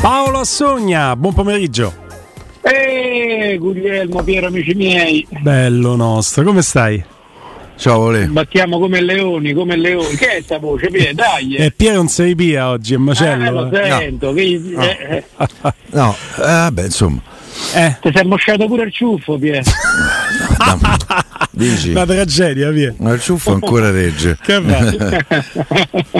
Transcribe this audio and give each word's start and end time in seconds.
Paolo 0.00 0.38
Assogna, 0.38 1.14
buon 1.16 1.34
pomeriggio. 1.34 1.94
Ehi, 2.62 3.58
Guglielmo, 3.58 4.22
Piero, 4.22 4.46
amici 4.46 4.74
miei. 4.74 5.26
Bello 5.40 5.96
nostro, 5.96 6.42
come 6.42 6.62
stai? 6.62 7.02
Ciao, 7.76 7.98
Vole. 7.98 8.26
Battiamo 8.26 8.78
come 8.78 9.00
leoni, 9.00 9.52
come 9.52 9.76
leoni. 9.76 10.14
Che 10.14 10.36
è 10.36 10.40
sta 10.42 10.58
voce? 10.58 10.88
Piero, 10.88 11.14
dai. 11.14 11.54
E 11.56 11.70
Piero 11.70 11.96
non 11.96 12.08
sei 12.08 12.34
via 12.34 12.68
oggi, 12.70 12.94
è 12.94 12.96
macello. 12.98 13.66
Eh, 13.66 13.70
lo 13.70 13.70
eh. 13.70 13.88
sento. 13.90 14.26
No. 14.28 14.32
Che, 14.34 14.60
No. 14.64 14.82
eh, 14.82 15.24
eh, 15.38 15.72
No, 15.92 16.14
eh, 16.36 16.40
vabbè, 16.42 16.84
insomma. 16.84 17.20
Eh, 17.74 17.96
ti 18.00 18.10
sei 18.14 18.24
mosciato 18.26 18.66
pure 18.66 18.84
il 18.84 18.92
ciuffo, 18.92 19.38
Piero. 19.38 19.62
Dici. 21.52 21.90
una 21.90 22.06
tragedia, 22.06 22.70
via. 22.70 22.94
Ma 22.98 23.12
il 23.12 23.20
ciuffo 23.20 23.52
ancora 23.52 23.90
regge. 23.90 24.38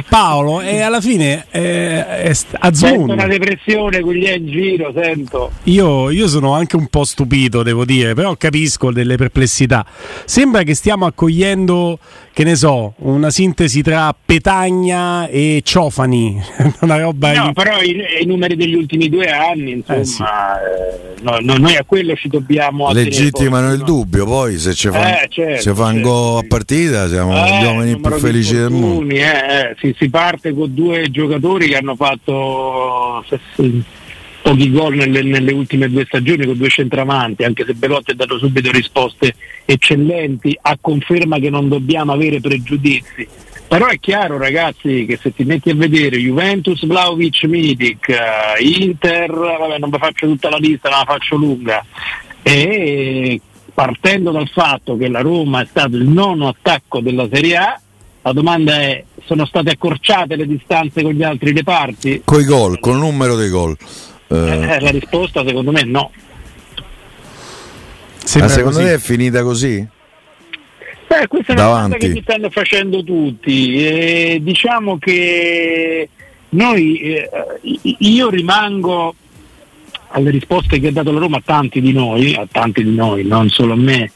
Paolo, 0.08 0.60
e 0.60 0.80
alla 0.80 1.00
fine 1.00 1.46
eh, 1.50 2.06
è 2.22 2.32
st- 2.32 2.56
Sento 2.72 3.12
una 3.12 3.26
depressione, 3.26 4.00
Guglielmo 4.00 4.46
in 4.46 4.52
giro, 4.52 4.92
sento. 4.94 5.50
Io, 5.64 6.10
io 6.10 6.28
sono 6.28 6.52
anche 6.54 6.76
un 6.76 6.86
po' 6.88 7.04
stupito, 7.04 7.62
devo 7.62 7.84
dire, 7.84 8.14
però 8.14 8.34
capisco 8.36 8.90
delle 8.92 9.16
perplessità. 9.16 9.84
Sembra 10.24 10.62
che 10.62 10.74
stiamo 10.74 11.06
accogliendo, 11.06 11.98
che 12.32 12.44
ne 12.44 12.54
so, 12.56 12.94
una 12.98 13.30
sintesi 13.30 13.82
tra 13.82 14.14
Petagna 14.24 15.26
e 15.28 15.60
Ciofani. 15.64 16.40
Una 16.80 16.96
roba 16.98 17.32
No, 17.32 17.46
in- 17.46 17.52
però 17.52 17.80
i, 17.82 18.22
i 18.22 18.26
numeri 18.26 18.56
degli 18.56 18.74
ultimi 18.74 19.08
due 19.08 19.26
anni, 19.30 19.72
insomma, 19.72 20.00
Eh, 20.00 20.04
sì. 20.04 20.22
eh, 20.22 21.22
no, 21.22 21.38
no, 21.40 21.56
noi 21.58 21.76
a 21.76 21.84
quello 21.84 22.14
ci 22.14 22.28
dobbiamo 22.28 22.90
Legittimano 22.92 23.72
il 23.72 23.78
no? 23.80 23.84
Dubbio, 24.00 24.24
poi 24.24 24.58
se 24.58 24.74
ci 24.74 24.88
fanno 24.88 25.16
Eh, 25.20 25.26
certo, 25.28 25.62
se 25.62 25.74
fan 25.74 25.94
certo. 25.94 26.08
gol 26.08 26.38
a 26.38 26.46
partita 26.48 27.08
siamo 27.08 27.32
Eh, 27.36 27.58
gli 27.58 27.64
uomini 27.64 28.00
più 28.00 28.10
felici 28.12 28.54
del 28.54 28.70
mondo. 28.70 29.14
eh, 29.14 29.18
eh. 29.20 29.76
Si, 29.78 29.94
si 29.98 30.08
parte 30.08 30.52
con 30.52 30.74
due 30.74 31.10
giocatori 31.10 31.68
che 31.68 31.76
hanno 31.76 31.94
fatto 31.96 33.24
pochi 34.42 34.72
gol 34.72 34.96
nelle, 34.96 35.22
nelle 35.22 35.52
ultime 35.52 35.90
due 35.90 36.04
stagioni 36.06 36.46
con 36.46 36.56
due 36.56 36.70
centravanti, 36.70 37.44
anche 37.44 37.64
se 37.66 37.74
Belotti 37.74 38.12
ha 38.12 38.14
dato 38.14 38.38
subito 38.38 38.70
risposte 38.70 39.34
eccellenti, 39.66 40.58
a 40.62 40.78
conferma 40.80 41.38
che 41.38 41.50
non 41.50 41.68
dobbiamo 41.68 42.12
avere 42.12 42.40
pregiudizi. 42.40 43.28
Però 43.68 43.86
è 43.86 44.00
chiaro 44.00 44.36
ragazzi 44.36 45.04
che 45.06 45.16
se 45.22 45.32
ti 45.32 45.44
metti 45.44 45.70
a 45.70 45.76
vedere 45.76 46.16
Juventus, 46.18 46.84
Vlaovic, 46.84 47.44
Mitic, 47.44 48.08
eh, 48.08 48.64
Inter, 48.64 49.30
vabbè 49.30 49.78
non 49.78 49.90
vi 49.90 49.98
faccio 49.98 50.26
tutta 50.26 50.48
la 50.48 50.56
lista, 50.56 50.90
ma 50.90 50.96
la 50.96 51.04
faccio 51.06 51.36
lunga, 51.36 51.84
e 52.42 53.40
partendo 53.84 54.30
dal 54.30 54.48
fatto 54.48 54.96
che 54.98 55.08
la 55.08 55.22
Roma 55.22 55.62
è 55.62 55.66
stato 55.66 55.96
il 55.96 56.06
nono 56.06 56.48
attacco 56.48 57.00
della 57.00 57.26
Serie 57.32 57.56
A, 57.56 57.80
la 58.22 58.32
domanda 58.32 58.78
è 58.78 59.02
sono 59.24 59.46
state 59.46 59.70
accorciate 59.70 60.36
le 60.36 60.46
distanze 60.46 61.00
con 61.02 61.12
gli 61.12 61.22
altri 61.22 61.54
reparti? 61.54 62.20
Coi 62.26 62.44
gol, 62.44 62.78
col 62.78 62.98
numero 62.98 63.36
dei 63.36 63.48
gol. 63.48 63.74
Eh, 64.28 64.36
Eh, 64.36 64.80
la 64.80 64.90
risposta 64.90 65.42
secondo 65.46 65.72
me 65.72 65.82
no. 65.84 66.10
ma 66.14 68.24
sembra 68.24 68.50
secondo 68.50 68.76
così. 68.78 68.88
te 68.88 68.94
è 68.94 68.98
finita 68.98 69.42
così? 69.42 69.86
Beh, 71.06 71.26
questa 71.26 71.54
è 71.54 71.56
una 71.56 71.64
domanda 71.64 71.86
Davanti. 71.96 72.06
che 72.06 72.12
mi 72.12 72.22
stanno 72.22 72.50
facendo 72.50 73.02
tutti. 73.02 73.84
E 73.86 74.38
diciamo 74.42 74.98
che 74.98 76.08
noi, 76.50 76.98
eh, 77.00 77.30
io 77.98 78.28
rimango 78.28 79.14
alle 80.10 80.30
risposte 80.30 80.80
che 80.80 80.88
ha 80.88 80.92
dato 80.92 81.12
la 81.12 81.18
Roma 81.18 81.38
a 81.38 81.42
tanti 81.44 81.80
di 81.80 81.92
noi, 81.92 82.34
a 82.34 82.46
tanti 82.50 82.84
di 82.84 82.94
noi, 82.94 83.24
non 83.24 83.48
solo 83.48 83.74
a 83.74 83.76
me, 83.76 84.10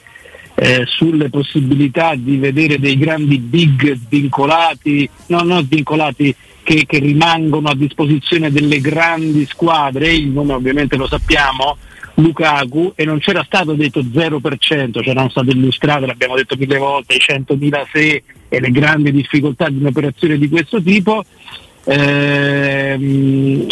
eh, 0.56 0.84
sulle 0.86 1.30
possibilità 1.30 2.14
di 2.14 2.36
vedere 2.36 2.78
dei 2.78 2.96
grandi 2.96 3.38
big 3.38 3.96
svincolati, 3.96 5.08
no, 5.26 5.40
non 5.40 5.64
svincolati, 5.64 6.34
che, 6.62 6.84
che 6.86 6.98
rimangono 6.98 7.68
a 7.68 7.74
disposizione 7.74 8.50
delle 8.50 8.80
grandi 8.80 9.44
squadre, 9.46 10.12
il 10.12 10.28
nome 10.28 10.54
ovviamente 10.54 10.96
lo 10.96 11.06
sappiamo, 11.06 11.76
Lukaku, 12.14 12.92
e 12.94 13.04
non 13.04 13.18
c'era 13.18 13.42
stato 13.44 13.74
detto 13.74 14.00
0%, 14.00 15.00
c'erano 15.00 15.28
state 15.28 15.50
illustrate, 15.50 16.06
l'abbiamo 16.06 16.36
detto 16.36 16.56
mille 16.56 16.78
volte, 16.78 17.14
i 17.14 17.18
100.000 17.18 17.84
se 17.92 18.22
e 18.48 18.60
le 18.60 18.70
grandi 18.70 19.10
difficoltà 19.10 19.68
di 19.68 19.78
un'operazione 19.78 20.38
di 20.38 20.48
questo 20.48 20.80
tipo. 20.80 21.24
Ehm, 21.86 23.66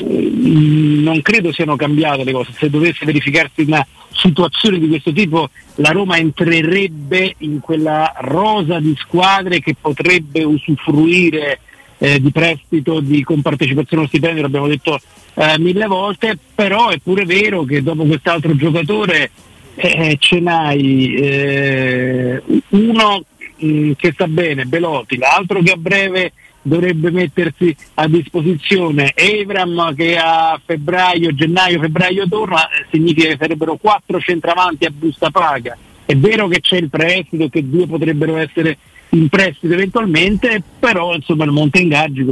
non 1.03 1.23
credo 1.23 1.53
siano 1.53 1.77
cambiate 1.77 2.25
le 2.25 2.33
cose. 2.33 2.53
Se 2.56 2.69
dovesse 2.71 3.05
verificarsi 3.05 3.62
una 3.62 3.87
situazione 4.11 4.78
di 4.78 4.89
questo 4.89 5.12
tipo, 5.12 5.50
la 5.77 5.91
Roma 5.91 6.17
entrerebbe 6.17 7.34
in 7.39 7.61
quella 7.61 8.12
rosa 8.19 8.78
di 8.78 8.95
squadre 8.99 9.61
che 9.61 9.75
potrebbe 9.81 10.45
usufruire 10.45 11.61
eh, 11.99 12.21
di 12.21 12.31
prestito, 12.31 13.00
di 13.00 13.23
compartecipazione 13.23 14.03
allo 14.03 14.09
stipendio, 14.09 14.43
l'abbiamo 14.43 14.67
detto 14.69 14.99
eh, 15.34 15.59
mille 15.59 15.87
volte, 15.87 16.37
però 16.55 16.89
è 16.89 16.99
pure 16.99 17.25
vero 17.25 17.65
che 17.65 17.83
dopo 17.83 18.05
quest'altro 18.05 18.55
giocatore 18.56 19.31
eh, 19.77 20.17
ce 20.19 20.41
n'hai 20.41 21.15
eh, 21.15 22.43
uno 22.71 23.25
mh, 23.56 23.93
che 23.93 24.12
sta 24.12 24.27
bene, 24.27 24.65
Belotti, 24.65 25.17
l'altro 25.17 25.62
che 25.62 25.73
a 25.73 25.77
breve 25.77 26.33
dovrebbe 26.62 27.11
mettersi 27.11 27.75
a 27.95 28.06
disposizione 28.06 29.12
Evram 29.15 29.95
che 29.95 30.17
a 30.17 30.59
febbraio, 30.65 31.34
gennaio, 31.34 31.81
febbraio 31.81 32.28
torna, 32.28 32.69
eh, 32.69 32.87
significa 32.91 33.28
che 33.28 33.37
sarebbero 33.39 33.77
quattro 33.77 34.21
centravanti 34.21 34.84
a 34.84 34.91
busta 34.91 35.31
paga. 35.31 35.77
È 36.05 36.15
vero 36.17 36.49
che 36.49 36.61
c'è 36.61 36.77
il 36.77 36.89
prestito, 36.89 37.49
che 37.49 37.69
due 37.69 37.87
potrebbero 37.87 38.37
essere 38.37 38.78
in 39.11 39.28
prestito 39.28 39.75
eventualmente, 39.75 40.62
però 40.78 41.15
insomma 41.15 41.45
il 41.45 41.50
monte 41.50 41.81
ingaggi 41.81 42.25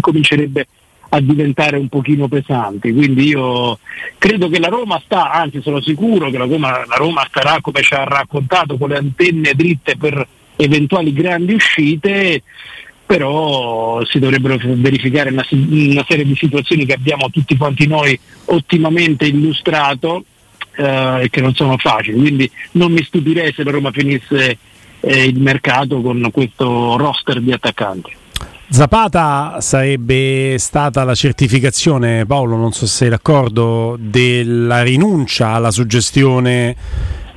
comincerebbe 0.00 0.66
a 1.08 1.20
diventare 1.20 1.76
un 1.76 1.88
pochino 1.88 2.28
pesante. 2.28 2.92
Quindi 2.92 3.28
io 3.28 3.78
credo 4.18 4.48
che 4.48 4.58
la 4.58 4.68
Roma 4.68 5.00
sta, 5.04 5.32
anzi 5.32 5.60
sono 5.62 5.80
sicuro 5.80 6.30
che 6.30 6.38
la 6.38 6.46
Roma, 6.46 6.84
la 6.86 6.96
Roma 6.96 7.24
starà 7.28 7.58
come 7.60 7.82
ci 7.82 7.94
ha 7.94 8.04
raccontato 8.04 8.76
con 8.76 8.88
le 8.90 8.98
antenne 8.98 9.54
dritte 9.54 9.96
per 9.96 10.26
eventuali 10.56 11.12
grandi 11.12 11.54
uscite 11.54 12.42
però 13.06 14.04
si 14.04 14.18
dovrebbero 14.18 14.58
verificare 14.60 15.30
una, 15.30 15.46
una 15.50 16.04
serie 16.08 16.24
di 16.24 16.34
situazioni 16.34 16.84
che 16.84 16.94
abbiamo 16.94 17.30
tutti 17.30 17.56
quanti 17.56 17.86
noi 17.86 18.18
ottimamente 18.46 19.26
illustrato 19.26 20.24
eh, 20.74 21.22
e 21.22 21.30
che 21.30 21.40
non 21.40 21.54
sono 21.54 21.78
facili, 21.78 22.18
quindi 22.18 22.50
non 22.72 22.92
mi 22.92 23.02
stupirei 23.02 23.52
se 23.52 23.62
la 23.62 23.70
Roma 23.70 23.92
finisse 23.92 24.58
eh, 25.00 25.24
il 25.24 25.40
mercato 25.40 26.00
con 26.00 26.28
questo 26.32 26.96
roster 26.96 27.40
di 27.40 27.52
attaccanti. 27.52 28.12
Zapata 28.68 29.60
sarebbe 29.60 30.56
stata 30.58 31.04
la 31.04 31.14
certificazione, 31.14 32.26
Paolo, 32.26 32.56
non 32.56 32.72
so 32.72 32.86
se 32.86 32.96
sei 32.96 33.08
d'accordo, 33.10 33.96
della 33.98 34.82
rinuncia 34.82 35.50
alla 35.50 35.70
suggestione 35.70 36.74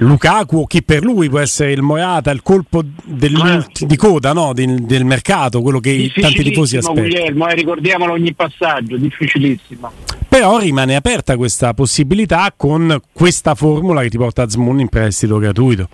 Lukaku 0.02 0.60
o 0.60 0.66
chi 0.66 0.82
per 0.82 1.04
lui 1.04 1.30
può 1.30 1.40
essere 1.40 1.74
il 1.74 1.82
Morata, 1.82 2.32
il 2.32 2.42
colpo 2.42 2.82
di 3.04 3.96
coda 3.98 4.32
no? 4.32 4.54
del, 4.54 4.84
del 4.84 5.04
mercato, 5.04 5.62
quello 5.62 5.80
che 5.80 5.90
i 5.90 6.14
tanti 6.14 6.42
tifosi 6.42 6.78
aspettano. 6.78 7.06
Guglielmo, 7.08 7.48
eh, 7.50 7.56
ricordiamolo 7.56 8.14
ogni 8.14 8.34
passaggio, 8.34 8.96
difficilissimo. 8.96 9.92
Però 10.28 10.58
rimane 10.58 10.96
aperta 10.96 11.36
questa 11.36 11.74
possibilità 11.74 12.54
con 12.56 12.98
questa 13.12 13.56
formula 13.56 14.02
che 14.02 14.10
ti 14.10 14.18
porta 14.18 14.44
a 14.44 14.50
Zmoun 14.50 14.80
in 14.80 14.88
prestito 14.88 15.38
gratuito. 15.38 15.90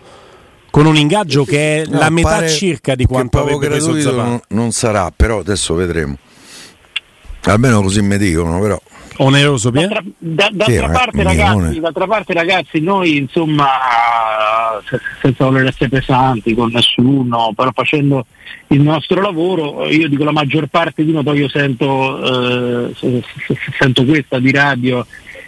con 0.69 0.86
un 0.86 0.98
ingaggio 0.98 1.44
che 1.46 1.81
è 1.81 1.86
No, 1.88 1.98
la 2.00 2.10
metà 2.10 2.46
circa 2.48 2.96
di 2.96 3.06
quanto 3.06 3.40
avrebbe 3.40 3.68
preso 3.68 4.00
Zapata. 4.00 4.24
non, 4.24 4.40
non 4.50 4.72
sarà, 4.72 5.12
però 5.16 5.40
adesso 5.40 5.74
vedremo. 5.74 6.18
Almeno 7.46 7.81
così 7.81 8.01
mi 8.01 8.18
dicono, 8.18 8.60
però. 8.60 8.80
Oneroso, 9.17 9.71
Pier? 9.71 9.88
D'altra, 9.88 10.03
da- 10.17 10.50
d'altra 10.51 10.89
parte, 10.89 11.23
ragazzi, 11.23 11.79
d'altra 11.79 12.07
parte 12.07 12.33
ragazzi, 12.33 12.79
noi 12.81 13.17
insomma, 13.17 13.67
se- 14.89 15.00
senza 15.21 15.45
voler 15.45 15.67
essere 15.67 15.89
pesanti 15.89 16.53
con 16.53 16.71
nessuno, 16.71 17.53
però 17.56 17.71
facendo 17.73 18.25
il 18.67 18.81
nostro 18.81 19.21
lavoro, 19.21 19.88
io 19.88 20.09
dico 20.09 20.23
la 20.23 20.31
maggior 20.31 20.67
parte 20.67 21.06
di 21.06 21.12
noi, 21.12 21.23
poi 21.23 21.39
io 21.39 21.50
sento, 21.50 22.89
eh, 22.89 22.94
se- 22.95 23.21
se- 23.21 23.56
se- 23.56 23.71
sento 23.79 24.03
questa 24.06 24.39
di 24.39 24.51
radio 24.51 25.06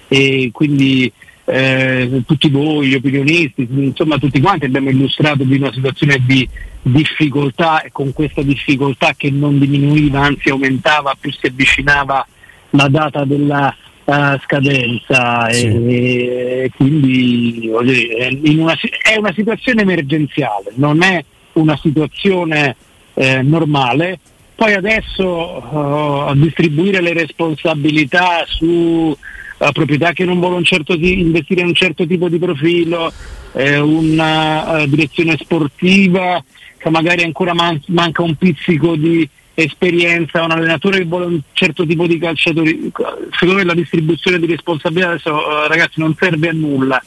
e 0.07 0.49
quindi 0.53 1.11
eh, 1.49 2.23
tutti 2.25 2.49
voi, 2.49 2.87
gli 2.87 2.95
opinionisti, 2.95 3.65
insomma 3.71 4.17
tutti 4.17 4.41
quanti 4.41 4.65
abbiamo 4.65 4.89
illustrato 4.89 5.43
di 5.43 5.55
una 5.55 5.71
situazione 5.71 6.21
di 6.25 6.47
difficoltà 6.81 7.81
e 7.83 7.91
con 7.91 8.11
questa 8.13 8.41
difficoltà 8.41 9.13
che 9.15 9.29
non 9.31 9.57
diminuiva, 9.57 10.21
anzi 10.21 10.49
aumentava 10.49 11.15
più 11.17 11.31
si 11.31 11.45
avvicinava 11.47 12.25
la 12.71 12.87
data 12.87 13.23
della 13.25 13.73
eh, 14.05 14.39
scadenza 14.43 15.49
Sì. 15.51 15.65
e 15.65 16.71
quindi 16.75 17.67
voglio 17.71 17.91
dire, 17.91 18.15
è, 18.15 18.27
in 18.43 18.59
una, 18.59 18.73
è 19.03 19.17
una 19.17 19.33
situazione 19.33 19.81
emergenziale, 19.81 20.71
non 20.75 21.01
è 21.03 21.23
una 21.53 21.77
situazione 21.77 22.75
eh, 23.15 23.41
normale. 23.41 24.19
Poi 24.55 24.73
adesso 24.73 26.29
eh, 26.31 26.37
distribuire 26.37 26.99
le 27.01 27.13
responsabilità 27.13 28.43
su 28.47 29.15
eh, 29.59 29.69
proprietà 29.71 30.13
che 30.13 30.25
non 30.25 30.39
vogliono 30.39 30.57
un 30.57 30.63
certo 30.63 30.97
ti- 30.97 31.19
investire 31.19 31.61
in 31.61 31.67
un 31.67 31.73
certo 31.75 32.07
tipo 32.07 32.27
di 32.29 32.37
profilo, 32.39 33.11
eh, 33.53 33.79
una 33.79 34.79
eh, 34.81 34.87
direzione 34.89 35.35
sportiva 35.39 36.43
che 36.77 36.89
magari 36.89 37.23
ancora 37.23 37.53
man- 37.53 37.81
manca 37.87 38.21
un 38.23 38.35
pizzico 38.35 38.95
di 38.95 39.27
esperienza, 39.63 40.43
un 40.43 40.51
allenatore 40.51 40.99
che 40.99 41.05
vuole 41.05 41.25
un 41.25 41.39
certo 41.53 41.85
tipo 41.85 42.05
di 42.05 42.19
calciatori. 42.19 42.91
Secondo 43.31 43.55
me 43.55 43.63
la 43.63 43.73
distribuzione 43.73 44.37
di 44.39 44.45
responsabilità 44.45 45.09
adesso 45.09 45.63
eh, 45.63 45.67
ragazzi 45.67 45.99
non 45.99 46.15
serve 46.17 46.49
a 46.49 46.53
nulla. 46.53 47.03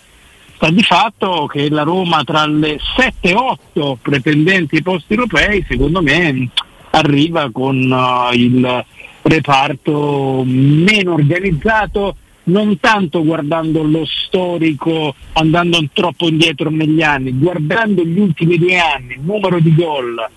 Sta 0.57 0.69
di 0.71 0.83
fatto 0.83 1.47
che 1.47 1.71
la 1.71 1.85
Roma 1.85 2.25
tra 2.25 2.45
le 2.47 2.79
7-8 3.23 3.95
pretendenti 4.03 4.77
ai 4.77 4.83
posti 4.83 5.15
europei, 5.15 5.65
secondo 5.67 6.03
me, 6.03 6.49
arriva 6.91 7.49
con 7.53 7.77
eh, 7.77 8.37
il 8.37 8.85
reparto 9.23 10.43
meno 10.45 11.15
organizzato, 11.15 12.17
non 12.45 12.81
tanto 12.81 13.23
guardando 13.25 13.85
lo 13.85 14.05
storico, 14.05 15.15
andando 15.35 15.79
troppo 15.93 16.27
indietro 16.27 16.69
negli 16.69 17.03
anni, 17.03 17.39
guardando 17.39 18.03
gli 18.03 18.19
ultimi 18.19 18.59
due 18.59 18.77
anni, 18.77 19.15
il 19.15 19.21
numero 19.21 19.61
di 19.61 19.73
gol 19.73 20.31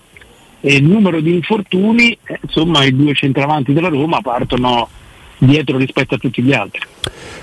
e 0.66 0.76
il 0.76 0.84
numero 0.84 1.20
di 1.20 1.34
infortuni, 1.34 2.16
eh, 2.24 2.38
insomma 2.40 2.84
i 2.84 2.96
due 2.96 3.12
centravanti 3.12 3.74
della 3.74 3.88
Roma 3.88 4.22
partono 4.22 4.88
dietro 5.36 5.76
rispetto 5.76 6.14
a 6.14 6.18
tutti 6.18 6.40
gli 6.42 6.54
altri. 6.54 6.80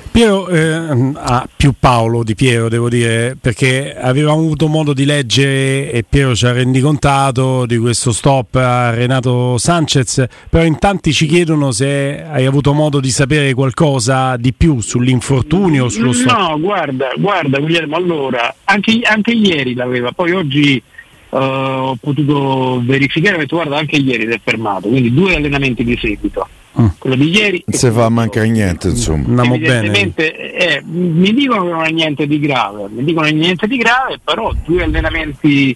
Piero, 0.09 0.49
eh, 0.49 1.13
ah, 1.13 1.47
più 1.55 1.73
Paolo 1.79 2.23
di 2.23 2.33
Piero 2.33 2.67
devo 2.67 2.89
dire, 2.89 3.37
perché 3.39 3.95
avevamo 3.95 4.39
avuto 4.39 4.67
modo 4.67 4.93
di 4.93 5.05
leggere 5.05 5.91
e 5.91 6.03
Piero 6.07 6.33
ci 6.35 6.47
ha 6.47 6.51
rendicontato 6.51 7.67
di 7.67 7.77
questo 7.77 8.11
stop 8.11 8.55
a 8.55 8.89
Renato 8.89 9.59
Sanchez, 9.59 10.25
però 10.49 10.65
in 10.65 10.79
tanti 10.79 11.13
ci 11.13 11.27
chiedono 11.27 11.71
se 11.71 12.23
hai 12.27 12.47
avuto 12.47 12.73
modo 12.73 12.99
di 12.99 13.11
sapere 13.11 13.53
qualcosa 13.53 14.35
di 14.35 14.51
più 14.51 14.81
sull'infortunio 14.81 15.85
o 15.85 15.89
sullo 15.89 16.11
stop. 16.11 16.37
No, 16.37 16.59
guarda, 16.59 17.11
guarda 17.17 17.59
Guglielmo, 17.59 17.95
allora, 17.95 18.53
anche, 18.63 18.99
anche 19.03 19.31
ieri 19.31 19.75
l'aveva, 19.75 20.11
poi 20.11 20.31
oggi 20.31 20.81
eh, 21.31 21.37
ho 21.37 21.95
potuto 21.95 22.81
verificare, 22.83 23.35
ho 23.35 23.39
detto 23.39 23.55
guarda 23.55 23.77
anche 23.77 23.95
ieri 23.95 24.27
si 24.27 24.33
è 24.33 24.39
fermato, 24.43 24.87
quindi 24.89 25.13
due 25.13 25.35
allenamenti 25.35 25.83
di 25.83 25.97
seguito. 25.99 26.47
Mm. 26.79 26.87
Quello 26.97 27.15
di 27.15 27.29
ieri 27.29 27.63
Non 27.65 27.77
si 27.77 27.91
fa 27.91 28.07
mancare 28.09 28.49
niente, 28.49 28.89
insomma. 28.89 29.27
Andiamo 29.27 29.57
bene. 29.57 29.87
Evidentemente, 29.87 30.53
eh, 30.53 30.81
mi 30.85 31.33
dicono 31.33 31.65
che 31.65 31.71
non 31.71 31.83
è 31.83 31.91
niente 31.91 32.27
di 32.27 32.39
grave, 32.39 32.87
mi 32.89 33.03
dicono 33.03 33.25
che 33.25 33.31
non 33.33 33.41
è 33.41 33.43
niente 33.43 33.67
di 33.67 33.77
grave, 33.77 34.19
però 34.23 34.53
due 34.65 34.83
allenamenti 34.83 35.75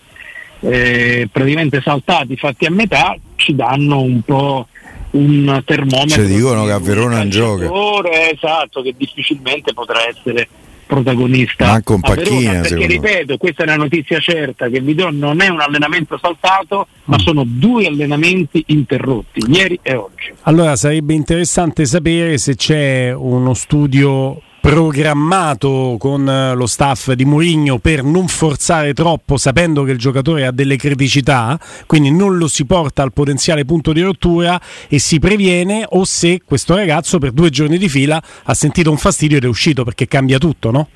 eh, 0.62 1.28
praticamente 1.32 1.82
saltati, 1.82 2.38
fatti 2.38 2.66
a 2.66 2.72
metà, 2.72 3.18
ci 3.36 3.56
danno 3.56 4.00
un 4.02 4.22
po' 4.22 4.68
un 5.12 5.62
termometro. 5.66 6.22
Ci 6.22 6.34
dicono 6.34 6.62
di 6.62 6.68
che 6.68 6.74
a 6.74 6.80
Verona 6.80 7.18
non 7.18 7.30
gioca. 7.30 7.70
Esatto, 8.32 8.82
che 8.82 8.94
difficilmente 8.98 9.74
potrà 9.74 10.08
essere 10.08 10.48
protagonista. 10.86 11.66
Manco 11.68 11.96
un 11.96 12.02
Pacchina, 12.02 12.62
perché 12.62 12.86
ripeto, 12.86 13.38
questa 13.38 13.64
è 13.64 13.66
una 13.66 13.76
notizia 13.76 14.20
certa 14.20 14.68
che 14.70 14.80
vi 14.82 14.96
do, 14.96 15.10
non 15.12 15.42
è 15.42 15.48
un 15.48 15.60
allenamento 15.62 16.18
saltato, 16.18 16.88
Mm. 16.88 17.02
ma 17.06 17.20
sono 17.20 17.44
due 17.46 17.86
allenamenti 17.86 18.64
interrotti, 18.68 19.44
ieri 19.48 19.80
e 19.82 19.94
oggi. 19.96 20.34
Allora 20.44 20.76
sarebbe 20.76 21.14
interessante 21.14 21.86
sapere 21.86 22.38
se 22.38 22.56
c'è 22.56 23.14
uno 23.14 23.54
studio 23.54 24.42
programmato 24.66 25.96
con 26.00 26.28
eh, 26.28 26.56
lo 26.56 26.66
staff 26.66 27.12
di 27.12 27.24
Mourinho 27.24 27.78
per 27.78 28.04
non 28.04 28.28
forzare 28.28 28.96
troppo 28.96 29.38
sapendo 29.38 29.84
che 29.84 29.92
il 29.92 30.00
giocatore 30.00 30.48
ha 30.48 30.52
delle 30.52 30.76
criticità, 30.76 31.60
quindi 31.86 32.10
non 32.10 32.38
lo 32.38 32.48
si 32.48 32.66
porta 32.66 33.04
al 33.04 33.14
potenziale 33.14 33.64
punto 33.64 33.94
di 33.94 34.02
rottura 34.02 34.60
e 34.90 34.98
si 34.98 35.20
previene 35.20 35.86
o 35.88 36.04
se 36.04 36.42
questo 36.44 36.76
ragazzo 36.76 37.20
per 37.20 37.32
due 37.32 37.52
giorni 37.52 37.78
di 37.78 37.88
fila 37.88 38.20
ha 38.44 38.54
sentito 38.56 38.90
un 38.90 38.98
fastidio 38.98 39.38
ed 39.38 39.44
è 39.44 39.48
uscito 39.48 39.84
perché 39.84 40.08
cambia 40.08 40.40
tutto, 40.40 40.72
no? 40.72 40.88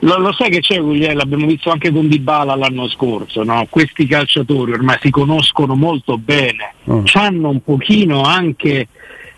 Lo, 0.00 0.18
lo 0.18 0.34
sai 0.34 0.50
che 0.50 0.60
c'è 0.60 0.78
Guglielmo, 0.78 1.20
l'abbiamo 1.20 1.46
visto 1.46 1.70
anche 1.70 1.90
con 1.90 2.06
Dybala 2.06 2.54
l'anno 2.54 2.88
scorso, 2.88 3.42
no? 3.42 3.66
questi 3.70 4.06
calciatori 4.06 4.72
ormai 4.72 4.98
si 5.00 5.08
conoscono 5.08 5.74
molto 5.74 6.18
bene, 6.18 6.74
Mm. 6.90 7.04
hanno 7.14 7.48
un 7.48 7.62
pochino 7.62 8.20
anche 8.20 8.88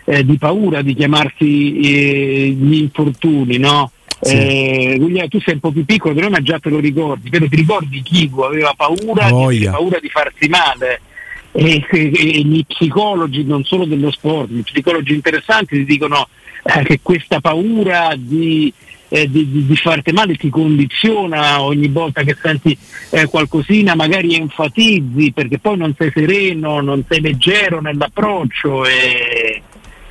eh, 0.07 0.25
di 0.25 0.39
paura 0.39 0.81
di 0.83 0.95
chiamarsi 0.95 1.79
eh, 1.81 2.49
gli 2.59 2.75
infortuni, 2.75 3.59
no? 3.59 3.91
Sì. 4.21 4.35
Eh, 4.35 4.97
Guglielmo, 4.99 5.29
tu 5.29 5.41
sei 5.41 5.55
un 5.55 5.61
po' 5.61 5.73
più 5.73 5.85
piccolo, 5.85 6.15
però 6.15 6.31
ma 6.31 6.41
già 6.41 6.59
te 6.59 6.71
lo 6.71 6.79
ricordi, 6.79 7.29
però 7.29 7.47
ti 7.47 7.57
ricordi 7.57 8.01
Kivu 8.03 8.41
aveva 8.41 8.73
paura, 8.75 9.27
aveva 9.27 9.73
paura 9.73 9.99
di 10.01 10.09
farsi 10.09 10.49
male. 10.49 11.01
E, 11.53 11.85
e- 11.91 12.11
e 12.13 12.41
gli 12.43 12.65
psicologi 12.67 13.43
non 13.45 13.65
solo 13.65 13.85
dello 13.87 14.11
sport, 14.11 14.51
gli 14.51 14.63
psicologi 14.63 15.15
interessanti 15.15 15.77
ti 15.77 15.85
dicono 15.87 16.29
eh, 16.63 16.83
che 16.85 17.01
questa 17.03 17.41
paura 17.41 18.13
di, 18.15 18.71
eh, 19.09 19.31
di, 19.31 19.51
di- 19.51 19.65
di 19.65 19.77
farti 19.77 20.13
male 20.13 20.35
ti 20.37 20.51
condiziona 20.51 21.63
ogni 21.63 21.89
volta 21.89 22.23
che 22.25 22.37
senti 22.43 22.77
eh, 23.11 23.25
qualcosina, 23.27 23.95
magari 23.95 24.35
enfatizzi 24.35 25.33
perché 25.33 25.59
poi 25.59 25.79
non 25.79 25.95
sei 25.97 26.11
sereno, 26.13 26.81
non 26.83 27.03
sei 27.09 27.21
leggero 27.23 27.81
nell'approccio 27.81 28.85
e, 28.85 29.63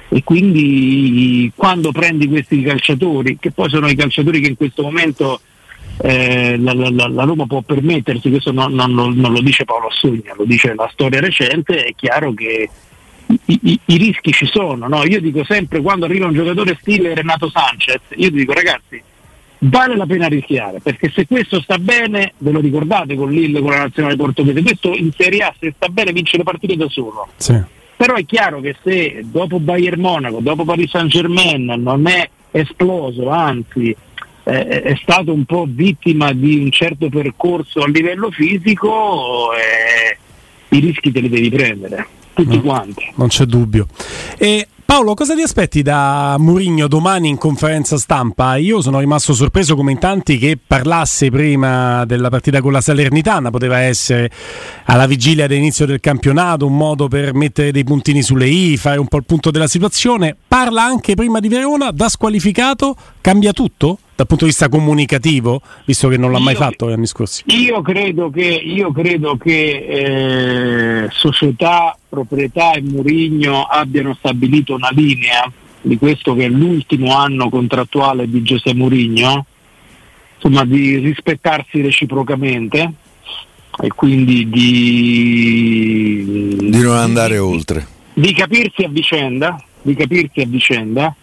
e 0.09 0.23
quindi 0.23 1.51
quando 1.55 1.91
prendi 1.91 2.27
questi 2.27 2.61
calciatori, 2.61 3.37
che 3.39 3.51
poi 3.51 3.69
sono 3.69 3.87
i 3.87 3.95
calciatori 3.95 4.39
che 4.39 4.47
in 4.49 4.55
questo 4.55 4.81
momento 4.83 5.39
eh, 6.01 6.57
la, 6.57 6.73
la- 6.73 6.89
la- 7.07 7.23
Roma 7.23 7.45
può 7.45 7.61
permettersi, 7.61 8.29
questo 8.29 8.51
non, 8.51 8.73
non 8.73 8.93
non 8.93 9.31
lo 9.31 9.41
dice 9.41 9.63
Paolo 9.65 9.87
Assogna, 9.87 10.33
lo 10.37 10.45
dice 10.45 10.73
la 10.75 10.89
storia 10.91 11.19
recente, 11.21 11.83
è 11.83 11.93
chiaro 11.95 12.33
che 12.33 12.69
i, 13.27 13.59
i- 13.63 13.79
i 13.85 13.97
rischi 13.97 14.31
ci 14.31 14.45
sono. 14.45 14.87
no? 14.87 15.03
Io 15.05 15.19
dico 15.21 15.43
sempre 15.43 15.81
quando 15.81 16.05
arriva 16.05 16.27
un 16.27 16.33
giocatore 16.33 16.77
stile 16.79 17.13
Renato 17.15 17.49
Sanchez, 17.49 18.01
io 18.17 18.29
dico 18.29 18.53
ragazzi, 18.53 19.01
vale 19.59 19.95
la 19.95 20.05
pena 20.05 20.27
rischiare, 20.27 20.79
perché 20.81 21.11
se 21.15 21.25
questo 21.25 21.59
sta 21.61 21.77
bene, 21.79 22.33
ve 22.39 22.51
lo 22.51 22.59
ricordate 22.59 23.15
con 23.15 23.31
Lille, 23.31 23.61
con 23.61 23.71
la 23.71 23.79
nazionale 23.79 24.15
portoghese, 24.17 24.61
questo 24.61 24.93
in 24.93 25.11
Serie 25.17 25.43
A 25.43 25.53
se 25.59 25.73
sta 25.75 25.87
bene 25.87 26.11
vince 26.11 26.37
le 26.37 26.43
partite 26.43 26.75
da 26.75 26.87
solo. 26.89 27.27
Sì. 27.37 27.59
Però 27.97 28.15
è 28.15 28.25
chiaro 28.25 28.59
che 28.59 28.75
se 28.83 29.21
dopo 29.23 29.59
Bayern 29.59 30.01
Monaco, 30.01 30.39
dopo 30.41 30.65
Paris 30.65 30.89
Saint 30.89 31.09
Germain 31.09 31.65
non 31.65 32.05
è 32.07 32.29
esploso, 32.51 33.29
anzi 33.29 33.95
eh, 34.43 34.81
è 34.81 34.95
stato 35.01 35.31
un 35.33 35.45
po' 35.45 35.65
vittima 35.67 36.33
di 36.33 36.57
un 36.57 36.71
certo 36.71 37.09
percorso 37.09 37.79
a 37.81 37.87
livello 37.87 38.31
fisico, 38.31 39.49
eh, 39.53 40.17
i 40.75 40.79
rischi 40.79 41.11
te 41.11 41.19
li 41.21 41.29
devi 41.29 41.49
prendere, 41.49 42.05
tutti 42.33 42.55
No. 42.57 42.61
quanti. 42.61 43.11
non 43.15 43.27
c'è 43.29 43.45
dubbio. 43.45 43.87
E 44.37 44.67
Paolo, 44.85 45.15
cosa 45.15 45.33
ti 45.33 45.41
aspetti 45.41 45.81
da 45.81 46.35
Mourinho 46.37 46.87
domani 46.87 47.27
in 47.27 47.37
conferenza 47.37 47.97
stampa? 47.97 48.55
Io 48.55 48.81
sono 48.81 48.99
rimasto 48.99 49.33
sorpreso 49.33 49.75
come 49.75 49.91
in 49.91 49.97
tanti 49.97 50.37
che 50.37 50.59
parlasse 50.65 51.31
prima 51.31 52.05
della 52.05 52.29
partita 52.29 52.61
con 52.61 52.71
la 52.71 52.81
Salernitana, 52.81 53.49
poteva 53.49 53.79
essere 53.79 54.29
alla 54.85 55.07
vigilia 55.07 55.47
dell'inizio 55.47 55.87
del 55.87 55.99
campionato, 55.99 56.67
un 56.67 56.77
modo 56.77 57.07
per 57.07 57.33
mettere 57.33 57.71
dei 57.71 57.83
puntini 57.83 58.21
sulle 58.21 58.47
i, 58.47 58.77
fare 58.77 58.99
un 58.99 59.07
po' 59.07 59.17
il 59.17 59.25
punto 59.25 59.49
della 59.49 59.67
situazione. 59.67 60.37
Parla 60.47 60.83
anche 60.83 61.15
prima 61.15 61.39
di 61.39 61.49
Verona, 61.49 61.89
da 61.89 62.07
squalificato, 62.07 62.95
cambia 63.21 63.53
tutto 63.53 63.97
dal 64.15 64.27
punto 64.27 64.45
di 64.45 64.51
vista 64.51 64.69
comunicativo, 64.69 65.61
visto 65.83 66.07
che 66.07 66.15
non 66.15 66.31
l'ha 66.31 66.39
mai 66.39 66.53
Io- 66.53 66.59
fatto 66.59 66.87
gli 66.87 66.93
anni 66.93 67.05
scorsi. 67.05 67.43
Io 67.47 67.81
credo 67.81 68.29
che, 68.29 68.45
io 68.45 68.91
credo 68.93 69.35
che 69.35 71.03
eh, 71.03 71.09
società, 71.11 71.97
proprietà 72.15 72.71
e 72.71 72.81
Murigno 72.81 73.63
abbiano 73.63 74.15
stabilito 74.15 74.73
una 74.73 74.89
linea 74.91 75.51
di 75.81 75.97
questo 75.97 76.33
che 76.33 76.45
è 76.45 76.49
l'ultimo 76.49 77.15
anno 77.15 77.49
contrattuale 77.49 78.27
di 78.27 78.41
Giuseppe 78.41 78.73
Murigno, 78.73 79.45
insomma 80.35 80.65
di 80.65 80.97
rispettarsi 80.97 81.81
reciprocamente 81.81 82.91
e 83.81 83.89
quindi 83.89 84.49
di, 84.49 86.25
di 86.57 86.81
non 86.81 86.95
andare 86.95 87.37
oltre. 87.37 87.85
Di 88.13 88.33
capirsi 88.33 88.83
a 88.83 88.89
vicenda, 88.89 89.61
di 89.81 89.93
capirsi 89.93 90.39
a 90.41 90.47
vicenda 90.47 91.13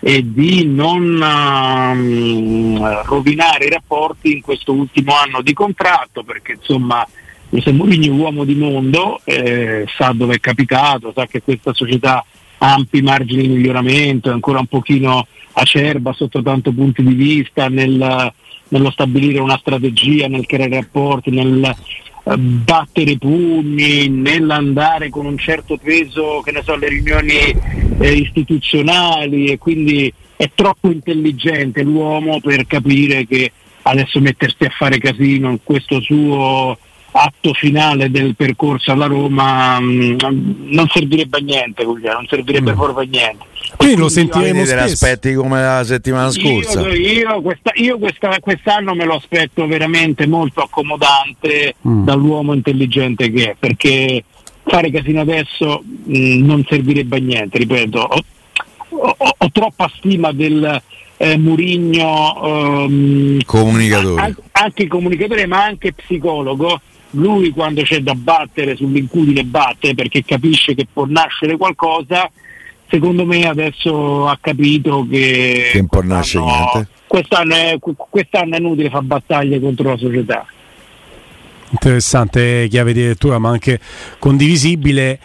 e 0.00 0.22
di 0.24 0.64
non 0.64 1.20
um, 1.20 3.02
rovinare 3.04 3.66
i 3.66 3.70
rapporti 3.70 4.32
in 4.32 4.40
questo 4.40 4.72
ultimo 4.72 5.14
anno 5.16 5.42
di 5.42 5.52
contratto 5.52 6.22
perché 6.22 6.52
insomma 6.52 7.04
José 7.50 7.72
Mourinho 7.72 8.14
uomo 8.14 8.44
di 8.44 8.54
mondo 8.54 9.20
eh, 9.24 9.86
sa 9.96 10.12
dove 10.14 10.34
è 10.34 10.40
capitato, 10.40 11.12
sa 11.14 11.26
che 11.26 11.40
questa 11.42 11.72
società 11.72 12.24
ha 12.58 12.74
ampi 12.74 13.00
margini 13.00 13.42
di 13.42 13.48
miglioramento, 13.48 14.28
è 14.28 14.32
ancora 14.32 14.58
un 14.58 14.66
pochino 14.66 15.26
acerba 15.52 16.12
sotto 16.12 16.42
tanti 16.42 16.70
punti 16.72 17.02
di 17.02 17.14
vista 17.14 17.68
nel, 17.68 18.32
nello 18.68 18.90
stabilire 18.90 19.40
una 19.40 19.56
strategia, 19.58 20.28
nel 20.28 20.46
creare 20.46 20.74
rapporti, 20.74 21.30
nel 21.30 21.74
eh, 22.24 22.36
battere 22.36 23.16
pugni, 23.16 24.08
nell'andare 24.08 25.08
con 25.08 25.24
un 25.24 25.38
certo 25.38 25.78
peso, 25.78 26.42
che 26.44 26.52
ne 26.52 26.62
so, 26.62 26.74
alle 26.74 26.88
riunioni 26.88 27.54
eh, 27.98 28.12
istituzionali 28.12 29.46
e 29.46 29.58
quindi 29.58 30.12
è 30.36 30.50
troppo 30.54 30.90
intelligente 30.90 31.82
l'uomo 31.82 32.40
per 32.40 32.66
capire 32.66 33.26
che 33.26 33.50
adesso 33.82 34.20
mettersi 34.20 34.64
a 34.64 34.70
fare 34.70 34.98
casino 34.98 35.50
in 35.50 35.60
questo 35.62 36.00
suo 36.00 36.76
atto 37.10 37.52
finale 37.54 38.10
del 38.10 38.34
percorso 38.36 38.92
alla 38.92 39.06
Roma 39.06 39.80
mh, 39.80 40.16
mm, 40.24 40.72
non 40.72 40.88
servirebbe 40.88 41.38
a 41.38 41.40
niente, 41.40 41.84
non 41.84 42.26
servirebbe 42.28 42.72
mm. 42.72 42.76
proprio 42.76 43.06
a 43.06 43.08
niente. 43.08 43.44
Quindi 43.76 43.96
lo 43.96 44.08
sentiremo 44.08 44.64
te 44.64 44.74
aspetti 44.74 45.34
come 45.34 45.60
la 45.60 45.84
settimana 45.84 46.30
scorsa. 46.30 46.80
Io, 46.88 46.92
io, 46.92 47.40
questa, 47.42 47.70
io 47.74 47.98
questa, 47.98 48.36
quest'anno 48.40 48.94
me 48.94 49.04
lo 49.04 49.16
aspetto 49.16 49.66
veramente 49.66 50.26
molto 50.26 50.62
accomodante 50.62 51.74
mm. 51.86 52.04
dall'uomo 52.04 52.54
intelligente 52.54 53.30
che 53.30 53.50
è, 53.50 53.56
perché 53.58 54.24
fare 54.64 54.90
casino 54.90 55.20
adesso 55.20 55.82
mh, 55.82 56.18
mm, 56.18 56.44
non 56.44 56.64
servirebbe 56.68 57.16
a 57.16 57.20
niente, 57.20 57.58
ripeto, 57.58 57.98
ho, 57.98 58.24
ho, 58.88 59.34
ho 59.38 59.50
troppa 59.50 59.90
stima 59.96 60.32
del 60.32 60.82
eh, 61.18 61.36
Murigno 61.36 62.84
ehm, 62.84 63.42
comunicatore. 63.44 64.34
anche 64.52 64.86
comunicatore 64.86 65.46
ma 65.46 65.64
anche 65.64 65.92
psicologo 65.92 66.80
lui 67.10 67.50
quando 67.50 67.82
c'è 67.82 68.00
da 68.00 68.14
battere 68.14 68.76
sull'incudine 68.76 69.44
batte 69.44 69.94
perché 69.94 70.24
capisce 70.24 70.74
che 70.74 70.86
può 70.92 71.06
nascere 71.06 71.56
qualcosa, 71.56 72.30
secondo 72.88 73.24
me 73.24 73.46
adesso 73.46 74.28
ha 74.28 74.38
capito 74.40 75.06
che, 75.08 75.70
che 75.72 75.78
non 75.78 75.86
può 75.88 76.02
nascere 76.02 76.44
niente. 76.44 76.88
Quest'anno 77.06 77.54
è, 77.54 77.78
quest'anno 77.96 78.54
è 78.54 78.58
inutile 78.58 78.90
fare 78.90 79.04
battaglie 79.04 79.60
contro 79.60 79.90
la 79.90 79.96
società. 79.96 80.46
Interessante 81.70 82.66
chiave 82.68 82.92
di 82.92 83.02
lettura, 83.02 83.38
ma 83.38 83.50
anche 83.50 83.78
condivisibile. 84.18 85.18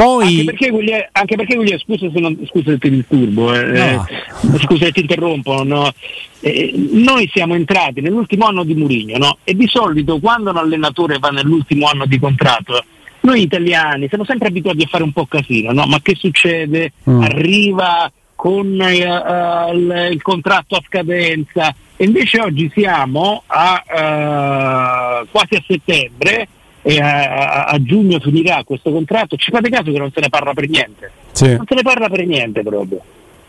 Poi... 0.00 0.26
Anche 0.26 0.44
perché, 0.44 0.70
Guglielmo, 0.70 1.08
anche 1.12 1.36
perché 1.36 1.56
Guglielmo, 1.56 1.80
scusa 1.80 2.10
se, 2.10 2.20
non, 2.20 2.38
scusa 2.46 2.70
se 2.70 2.78
ti 2.78 2.88
disturbo, 2.88 3.54
eh, 3.54 3.64
no. 3.66 4.06
eh, 4.54 4.58
scusa 4.60 4.86
se 4.86 4.92
ti 4.92 5.00
interrompo, 5.00 5.62
no? 5.62 5.92
eh, 6.40 6.72
noi 6.92 7.28
siamo 7.30 7.54
entrati 7.54 8.00
nell'ultimo 8.00 8.46
anno 8.46 8.64
di 8.64 8.74
Murigno 8.74 9.18
no? 9.18 9.36
e 9.44 9.54
di 9.54 9.68
solito 9.68 10.18
quando 10.18 10.52
un 10.52 10.56
allenatore 10.56 11.18
va 11.18 11.28
nell'ultimo 11.28 11.86
anno 11.86 12.06
di 12.06 12.18
contratto, 12.18 12.82
noi 13.20 13.42
italiani 13.42 14.08
siamo 14.08 14.24
sempre 14.24 14.48
abituati 14.48 14.84
a 14.84 14.88
fare 14.88 15.02
un 15.02 15.12
po' 15.12 15.26
casino, 15.26 15.70
no? 15.72 15.84
ma 15.84 16.00
che 16.00 16.14
succede? 16.14 16.92
Mm. 17.10 17.20
Arriva 17.20 18.10
con 18.34 18.68
uh, 18.68 19.74
il, 19.74 20.22
contratto 20.22 20.76
a 20.76 20.82
scadenza 20.86 21.74
e 21.94 22.04
invece 22.06 22.40
oggi 22.40 22.70
siamo 22.74 23.42
a, 23.46 23.84
uh, 23.84 25.26
quasi 25.30 25.56
a 25.56 25.62
settembre 25.66 26.48
e 26.82 27.00
a, 27.00 27.64
a, 27.64 27.82
giugno 27.82 28.18
finirà 28.20 28.62
questo 28.64 28.90
contratto, 28.90 29.36
ci 29.36 29.50
fate 29.50 29.68
caso 29.68 29.90
che 29.92 29.98
non 29.98 30.10
se 30.12 30.20
ne 30.20 30.28
parla 30.28 30.54
per 30.54 30.68
niente, 30.68 31.10
sì. 31.32 31.56
non 31.56 31.64
se 31.66 31.74
ne 31.74 31.82
parla 31.82 32.08
per 32.08 32.26
niente 32.26 32.62
proprio, 32.62 33.00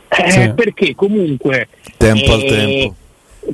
eh, 0.09 0.31
sì. 0.31 0.51
perché 0.53 0.95
comunque... 0.95 1.67
Tempo 1.97 2.25
eh, 2.25 2.33
al 2.33 2.43
tempo. 2.43 2.95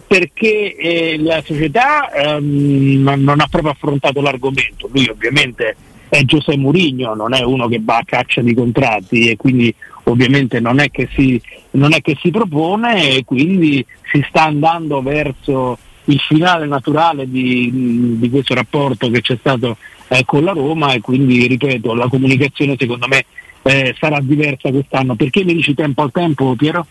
Perché 0.06 0.76
eh, 0.76 1.18
la 1.18 1.42
società 1.46 2.12
ehm, 2.12 3.02
non 3.02 3.40
ha 3.40 3.48
proprio 3.50 3.72
affrontato 3.72 4.20
l'argomento, 4.22 4.90
lui 4.92 5.08
ovviamente 5.08 5.76
è 6.10 6.24
Giuseppe 6.24 6.58
Murigno, 6.58 7.14
non 7.14 7.34
è 7.34 7.42
uno 7.42 7.68
che 7.68 7.80
va 7.82 7.98
a 7.98 8.04
caccia 8.06 8.42
di 8.42 8.54
contratti 8.54 9.30
e 9.30 9.36
quindi 9.38 9.74
ovviamente 10.04 10.60
non 10.60 10.80
è 10.80 10.90
che 10.90 11.08
si, 11.14 11.42
non 11.72 11.94
è 11.94 12.02
che 12.02 12.18
si 12.20 12.32
propone 12.32 13.12
e 13.12 13.24
quindi 13.26 13.86
si 14.12 14.26
sta 14.28 14.44
andando 14.44 15.02
verso 15.02 15.78
il 16.08 16.20
finale 16.20 16.66
naturale 16.66 17.30
di, 17.30 18.18
di 18.18 18.30
questo 18.30 18.54
rapporto 18.54 19.10
che 19.10 19.22
c'è 19.22 19.38
stato 19.40 19.78
eh, 20.08 20.24
con 20.26 20.44
la 20.44 20.52
Roma 20.54 20.94
e 20.94 21.02
quindi 21.02 21.48
ripeto 21.48 21.94
la 21.94 22.08
comunicazione 22.08 22.76
secondo 22.78 23.08
me 23.08 23.26
eh, 23.64 23.96
sarà 24.00 24.20
diversa 24.22 24.70
quest'anno. 24.70 25.16
Perché 25.16 25.44
mi 25.44 25.54
dici 25.54 25.74
tempo 25.74 26.02
al 26.02 26.12
tempo 26.12 26.56
Piero? 26.56 26.86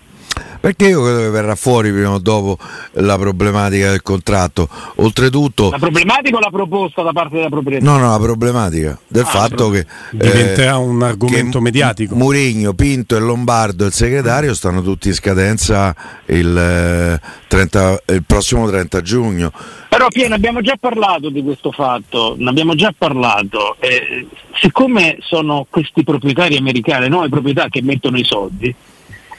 Perché 0.61 0.89
io 0.89 1.03
credo 1.03 1.19
che 1.21 1.31
verrà 1.31 1.55
fuori 1.55 1.93
prima 1.93 2.11
o 2.11 2.19
dopo 2.19 2.59
la 2.95 3.17
problematica 3.17 3.91
del 3.91 4.03
contratto. 4.03 4.69
Oltretutto. 4.97 5.71
La 5.71 5.79
problematica 5.79 6.37
o 6.37 6.41
la 6.41 6.51
proposta 6.51 7.03
da 7.03 7.13
parte 7.13 7.37
della 7.37 7.49
proprietà? 7.49 7.85
No, 7.85 7.99
no, 7.99 8.11
la 8.11 8.19
problematica 8.19 8.99
del 9.07 9.23
ah, 9.23 9.27
fatto 9.27 9.71
che. 9.71 9.87
Diventerà 10.11 10.73
eh, 10.73 10.79
un 10.79 11.03
argomento 11.03 11.61
mediatico. 11.61 12.17
Murigno, 12.17 12.73
Pinto 12.73 13.17
e 13.17 13.21
Lombardo 13.21 13.85
e 13.85 13.87
il 13.87 13.93
segretario 13.93 14.55
stanno 14.55 14.83
tutti 14.83 15.09
in 15.09 15.15
scadenza 15.15 15.95
il, 16.27 17.21
30, 17.47 18.03
eh, 18.05 18.15
il 18.15 18.25
prossimo 18.25 18.69
30 18.69 19.03
giugno. 19.03 19.53
Però 19.89 20.09
Pieno 20.09 20.35
abbiamo 20.35 20.61
già 20.61 20.77
parlato 20.79 21.31
di 21.31 21.43
questo 21.43 21.71
fatto, 21.71 22.35
ne 22.39 22.51
abbiamo 22.51 22.75
già 22.75 22.93
parlato. 22.97 23.77
Eh, 23.79 24.27
siccome 24.55 25.19
sono 25.21 25.67
questi 25.71 26.03
proprietari 26.03 26.57
americani, 26.57 27.09
nuove 27.09 27.29
proprietà 27.29 27.69
che 27.69 27.83
mettono 27.83 28.19
i 28.19 28.25
soldi, 28.25 28.75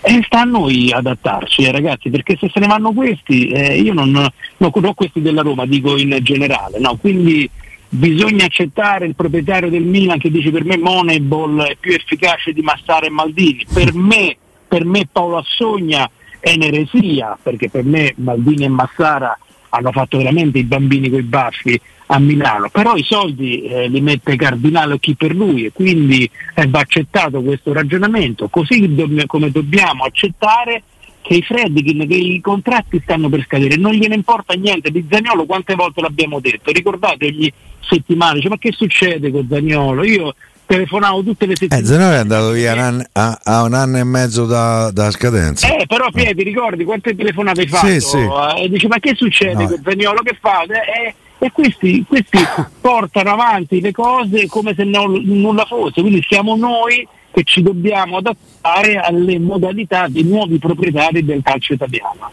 e 0.08 0.24
sta 0.26 0.42
a 0.42 0.46
noi 0.46 0.92
adattarci, 0.92 1.64
eh, 1.64 1.72
ragazzi, 1.72 2.10
perché 2.10 2.38
se 2.40 2.50
se 2.52 2.60
ne 2.62 2.68
vanno 2.68 2.94
questi, 2.94 3.50
eh, 3.50 3.78
io 3.78 3.94
non, 3.94 4.10
non, 4.10 4.30
non 4.58 4.94
questi 4.94 5.22
della 5.22 5.42
Roma, 5.42 5.66
dico 5.66 5.98
in 5.98 6.18
generale, 6.22 6.80
no? 6.80 6.96
quindi 6.96 7.50
bisogna 7.90 8.46
accettare 8.46 9.06
il 9.06 9.16
proprietario 9.16 9.70
del 9.70 9.84
Milan 9.84 10.18
che 10.18 10.30
dice 10.30 10.52
per 10.52 10.64
me 10.66 10.78
Moneyball 10.78 11.62
è 11.64 11.78
più 11.80 11.94
efficace 11.94 12.54
di 12.54 12.62
Massara 12.62 13.06
e 13.06 13.10
Maldini, 13.10 13.66
per 13.72 13.94
me, 13.94 14.38
per 14.66 14.86
me 14.86 15.08
Paolo 15.12 15.38
Assogna 15.38 16.10
è 16.40 16.54
un'eresia, 16.54 17.38
perché 17.42 17.70
per 17.70 17.84
me 17.84 18.14
Maldini 18.16 18.64
e 18.64 18.70
Massara 18.70 19.38
hanno 19.70 19.92
fatto 19.92 20.18
veramente 20.18 20.60
i 20.60 20.64
bambini 20.64 21.10
con 21.10 21.20
i 21.20 21.24
baffi 21.24 21.80
a 22.08 22.20
Milano, 22.20 22.70
però 22.70 22.96
i 22.96 23.04
soldi 23.04 23.64
eh, 23.64 23.88
li 23.88 24.02
mette 24.02 24.36
Cardinale 24.36 24.94
o 24.94 24.98
chi 24.98 25.16
per 25.16 25.36
lui 25.36 25.66
e 25.66 25.72
quindi 25.72 26.30
va 26.68 26.80
accettato 26.80 27.42
questo 27.42 27.74
ragionamento, 27.74 28.48
così 28.48 28.96
do- 28.96 29.10
come 29.26 29.52
dobbiamo 29.52 30.04
accettare 30.04 30.84
che 31.22 31.36
i 31.36 31.42
Fredkin, 31.42 32.08
che 32.08 32.16
i 32.16 32.40
contratti 32.40 33.02
stanno 33.04 33.28
per 33.28 33.44
scadere, 33.44 33.76
non 33.76 33.92
gliene 33.92 34.16
importa 34.16 34.54
niente, 34.54 34.90
di 34.90 35.06
Zagnolo 35.10 35.46
quante 35.46 35.76
volte 35.76 36.00
l'abbiamo 36.00 36.40
detto, 36.40 36.72
ricordate 36.72 37.26
ogni 37.26 37.52
settimana, 37.82 38.36
dice, 38.36 38.48
ma 38.48 38.58
che 38.58 38.72
succede 38.72 39.30
con 39.30 39.46
Zagnolo? 39.50 40.06
Io 40.06 40.34
telefonavo 40.68 41.24
tutte 41.24 41.48
le 41.48 41.56
settimane. 41.56 41.82
Eh, 41.82 41.86
Zagnolo 41.86 42.14
è 42.14 42.18
andato 42.18 42.52
via 42.52 42.74
un 42.74 42.80
anno, 42.80 43.04
a, 43.14 43.40
a, 43.44 43.64
un 43.64 43.74
anno 43.74 43.98
e 43.98 44.04
mezzo 44.04 44.46
da, 44.46 44.92
da 44.92 45.10
scadenza. 45.10 45.68
Eh, 45.76 45.86
però 45.88 46.12
Piedi, 46.12 46.44
ricordi 46.44 46.84
quante 46.84 47.16
telefonate 47.16 47.62
hai 47.62 47.68
fatto? 47.68 47.88
Sì, 47.88 48.00
sì. 48.00 48.18
Eh, 48.18 48.64
e 48.64 48.70
dice, 48.70 48.88
ma 48.88 49.00
che 49.00 49.16
succede 49.16 49.64
no. 49.64 49.70
con 49.70 49.82
Zagnolo? 49.84 50.22
Che 50.22 50.38
fate? 50.40 50.74
Eh, 50.74 51.16
e 51.40 51.52
questi, 51.52 52.04
questi 52.08 52.38
portano 52.82 53.32
avanti 53.32 53.82
le 53.82 53.92
cose 53.92 54.48
come 54.48 54.74
se 54.76 54.84
non, 54.84 55.20
nulla 55.24 55.66
fosse, 55.66 56.02
quindi 56.02 56.24
siamo 56.28 56.56
noi 56.56 57.08
che 57.32 57.44
ci 57.44 57.62
dobbiamo 57.62 58.18
adattare 58.18 58.98
alle 58.98 59.38
modalità 59.40 60.08
dei 60.08 60.24
nuovi 60.24 60.58
proprietari 60.58 61.24
del 61.24 61.42
calcio 61.44 61.74
italiano. 61.74 62.32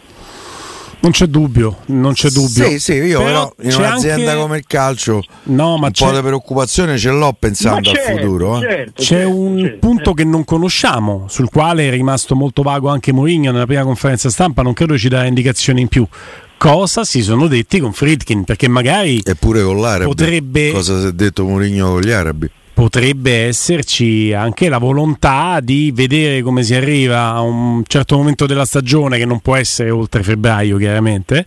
Non 1.04 1.12
c'è 1.12 1.26
dubbio, 1.26 1.80
non 1.88 2.14
c'è 2.14 2.30
dubbio. 2.30 2.66
Sì, 2.66 2.78
sì, 2.78 2.92
io 2.94 3.22
però, 3.22 3.52
però 3.54 3.68
in 3.68 3.76
un'azienda 3.76 4.30
anche... 4.30 4.40
come 4.40 4.56
il 4.56 4.64
calcio 4.66 5.22
no, 5.42 5.76
ma 5.76 5.88
un 5.88 5.92
c'è... 5.92 6.06
po' 6.06 6.12
di 6.12 6.22
preoccupazione 6.22 6.96
ce 6.96 7.10
l'ho 7.10 7.36
pensando 7.38 7.90
certo, 7.90 8.10
al 8.10 8.16
futuro. 8.16 8.56
Eh. 8.56 8.60
Certo, 8.60 8.92
c'è 9.02 9.04
certo, 9.04 9.36
un 9.36 9.58
certo, 9.58 9.78
punto 9.80 9.96
certo. 9.96 10.14
che 10.14 10.24
non 10.24 10.44
conosciamo, 10.46 11.26
sul 11.28 11.50
quale 11.50 11.88
è 11.88 11.90
rimasto 11.90 12.34
molto 12.34 12.62
vago 12.62 12.88
anche 12.88 13.12
Mourinho 13.12 13.52
nella 13.52 13.66
prima 13.66 13.82
conferenza 13.82 14.30
stampa, 14.30 14.62
non 14.62 14.72
credo 14.72 14.96
ci 14.96 15.10
darà 15.10 15.26
indicazioni 15.26 15.82
in 15.82 15.88
più 15.88 16.08
cosa 16.56 17.04
si 17.04 17.20
sono 17.20 17.48
detti 17.48 17.80
con 17.80 17.92
Friedkin 17.92 18.44
perché 18.44 18.68
magari 18.68 19.20
eppure 19.22 19.62
con 19.62 19.78
l'Arabi 19.80 20.06
potrebbe 20.06 20.70
cosa 20.70 20.98
si 21.00 21.06
è 21.08 21.12
detto 21.12 21.44
Mourinho 21.44 21.90
con 21.90 22.00
gli 22.00 22.10
arabi 22.10 22.50
potrebbe 22.74 23.46
esserci 23.46 24.32
anche 24.32 24.68
la 24.68 24.78
volontà 24.78 25.60
di 25.60 25.92
vedere 25.94 26.42
come 26.42 26.64
si 26.64 26.74
arriva 26.74 27.28
a 27.28 27.40
un 27.40 27.82
certo 27.86 28.16
momento 28.16 28.46
della 28.46 28.64
stagione 28.64 29.16
che 29.16 29.24
non 29.24 29.38
può 29.38 29.54
essere 29.54 29.90
oltre 29.90 30.24
febbraio 30.24 30.76
chiaramente 30.76 31.46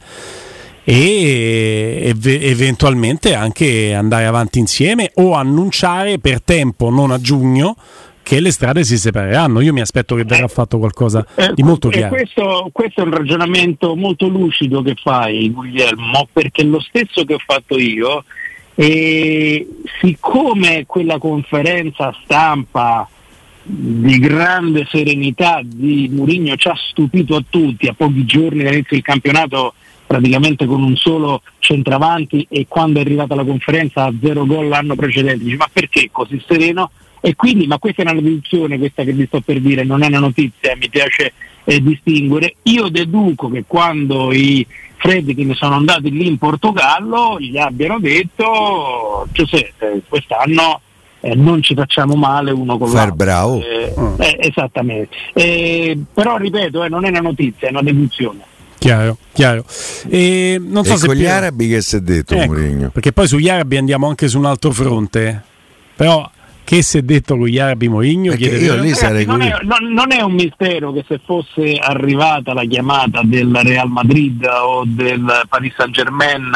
e 0.86 2.16
eventualmente 2.24 3.36
anche 3.36 3.94
andare 3.94 4.26
avanti 4.26 4.60
insieme 4.60 5.12
o 5.16 5.34
annunciare 5.34 6.18
per 6.18 6.42
tempo 6.42 6.90
non 6.90 7.12
a 7.12 7.20
giugno 7.20 7.76
che 8.24 8.40
le 8.40 8.52
strade 8.52 8.84
si 8.84 8.98
separeranno. 8.98 9.62
Io 9.62 9.72
mi 9.72 9.80
aspetto 9.82 10.16
che 10.16 10.24
verrà 10.24 10.48
fatto 10.48 10.78
qualcosa 10.78 11.26
eh, 11.36 11.52
di 11.54 11.64
molto 11.64 11.88
chiaro. 11.88 12.14
Questo, 12.14 12.70
questo, 12.74 13.02
è 13.02 13.04
un 13.04 13.12
ragionamento 13.12 13.96
molto 13.96 14.28
lucido 14.28 14.82
che 14.82 14.96
fai, 15.02 15.50
Guglielmo, 15.50 16.28
perché 16.32 16.64
lo 16.64 16.82
stesso 16.82 17.24
che 17.24 17.34
ho 17.34 17.42
fatto 17.46 17.78
io 17.78 18.24
E 18.80 19.68
siccome 20.00 20.86
quella 20.86 21.18
conferenza 21.18 22.16
stampa 22.24 23.10
di 23.64 24.20
grande 24.20 24.86
serenità 24.90 25.62
di 25.64 26.08
Mourinho 26.12 26.56
ci 26.56 26.68
ha 26.68 26.76
stupito 26.90 27.36
a 27.36 27.44
tutti 27.50 27.88
a 27.88 27.94
pochi 27.94 28.24
giorni 28.24 28.64
dall'inizio 28.64 28.96
del 28.96 29.02
campionato 29.02 29.74
praticamente 30.06 30.66
con 30.66 30.84
un 30.84 30.96
solo 30.96 31.42
centravanti 31.60 32.46
e 32.50 32.66
quando 32.70 33.00
è 33.00 33.02
arrivata 33.02 33.36
la 33.36 33.44
conferenza 33.44 34.06
a 34.06 34.14
zero 34.22 34.46
gol 34.46 34.70
l'anno 34.70 34.96
precedente 34.96 35.44
dice 35.44 35.58
ma 35.58 35.70
perché 35.74 36.10
così 36.12 36.42
sereno? 36.48 36.92
E 37.20 37.36
quindi 37.36 37.68
ma 37.68 37.80
questa 37.80 38.04
è 38.04 38.10
una 38.10 38.22
deduzione 38.22 38.78
questa 38.78 39.04
che 39.04 39.12
vi 39.12 39.26
sto 39.26 39.42
per 39.42 39.60
dire 39.60 39.84
non 39.84 40.04
è 40.04 40.08
una 40.08 40.20
notizia 40.20 40.76
mi 40.78 40.88
piace 40.88 41.34
eh, 41.68 41.82
distinguere. 41.82 42.56
Io 42.64 42.88
deduco 42.88 43.50
che 43.50 43.66
quando 43.68 44.32
i 44.32 44.66
Fredkin 44.98 45.54
sono 45.56 45.76
andati 45.76 46.12
lì 46.12 46.28
in 46.28 46.38
Portogallo 46.38 47.38
gli 47.40 47.58
abbiano 47.58 48.00
detto 48.00 49.28
Giuseppe 49.32 50.02
quest'anno 50.08 50.82
eh, 51.22 51.34
non 51.36 51.62
ci 51.64 51.74
facciamo 51.74 52.16
male 52.16 52.52
uno 52.52 52.78
con 52.78 52.88
Far 52.90 52.96
l'altro. 53.08 53.16
bravo. 53.16 53.62
Eh, 53.62 53.94
Mm. 53.98 54.22
eh, 54.22 54.36
esattamente. 54.40 55.16
Eh, 55.34 55.98
però 56.14 56.38
ripeto, 56.38 56.84
eh, 56.84 56.90
non 56.90 57.06
è 57.06 57.10
una 57.10 57.22
notizia, 57.22 57.68
è 57.68 57.72
una 57.72 57.82
deduzione. 57.82 58.42
Chiaro, 58.78 59.18
chiaro. 59.34 59.66
E 60.08 60.62
non 60.64 60.86
so 60.86 60.94
e 60.94 60.98
se 60.98 61.08
con 61.08 61.16
gli 61.16 61.22
Piero- 61.22 61.36
arabi 61.38 61.68
che 61.70 61.82
si 61.82 61.96
è 61.96 62.00
detto 62.02 62.36
Ecco, 62.36 62.46
Mourinho? 62.54 62.90
perché 62.92 63.12
poi 63.14 63.28
sugli 63.28 63.50
arabi 63.50 63.78
andiamo 63.78 64.08
anche 64.08 64.28
su 64.28 64.38
un 64.38 64.46
altro 64.46 64.72
fronte. 64.72 65.42
Però 65.96 66.30
che 66.68 66.82
si 66.82 66.98
è 66.98 67.02
detto 67.02 67.38
con 67.38 67.48
gli 67.48 67.60
arabi 67.60 67.88
sarei 68.94 69.26
non, 69.26 69.42
è, 69.42 69.58
non- 69.62 69.94
non 69.94 70.12
è 70.12 70.22
un 70.22 70.34
mistero 70.34 70.92
che 70.92 71.06
se 71.08 71.18
fosse 71.24 71.78
arrivata 71.78 72.54
la 72.54 72.66
chiamata 72.66 73.22
del 73.24 73.58
Real 73.64 73.88
Madrid 73.88 74.44
o 74.44 74.84
del 74.86 75.44
Paris 75.48 75.74
Saint 75.78 75.94
Germain 75.94 76.52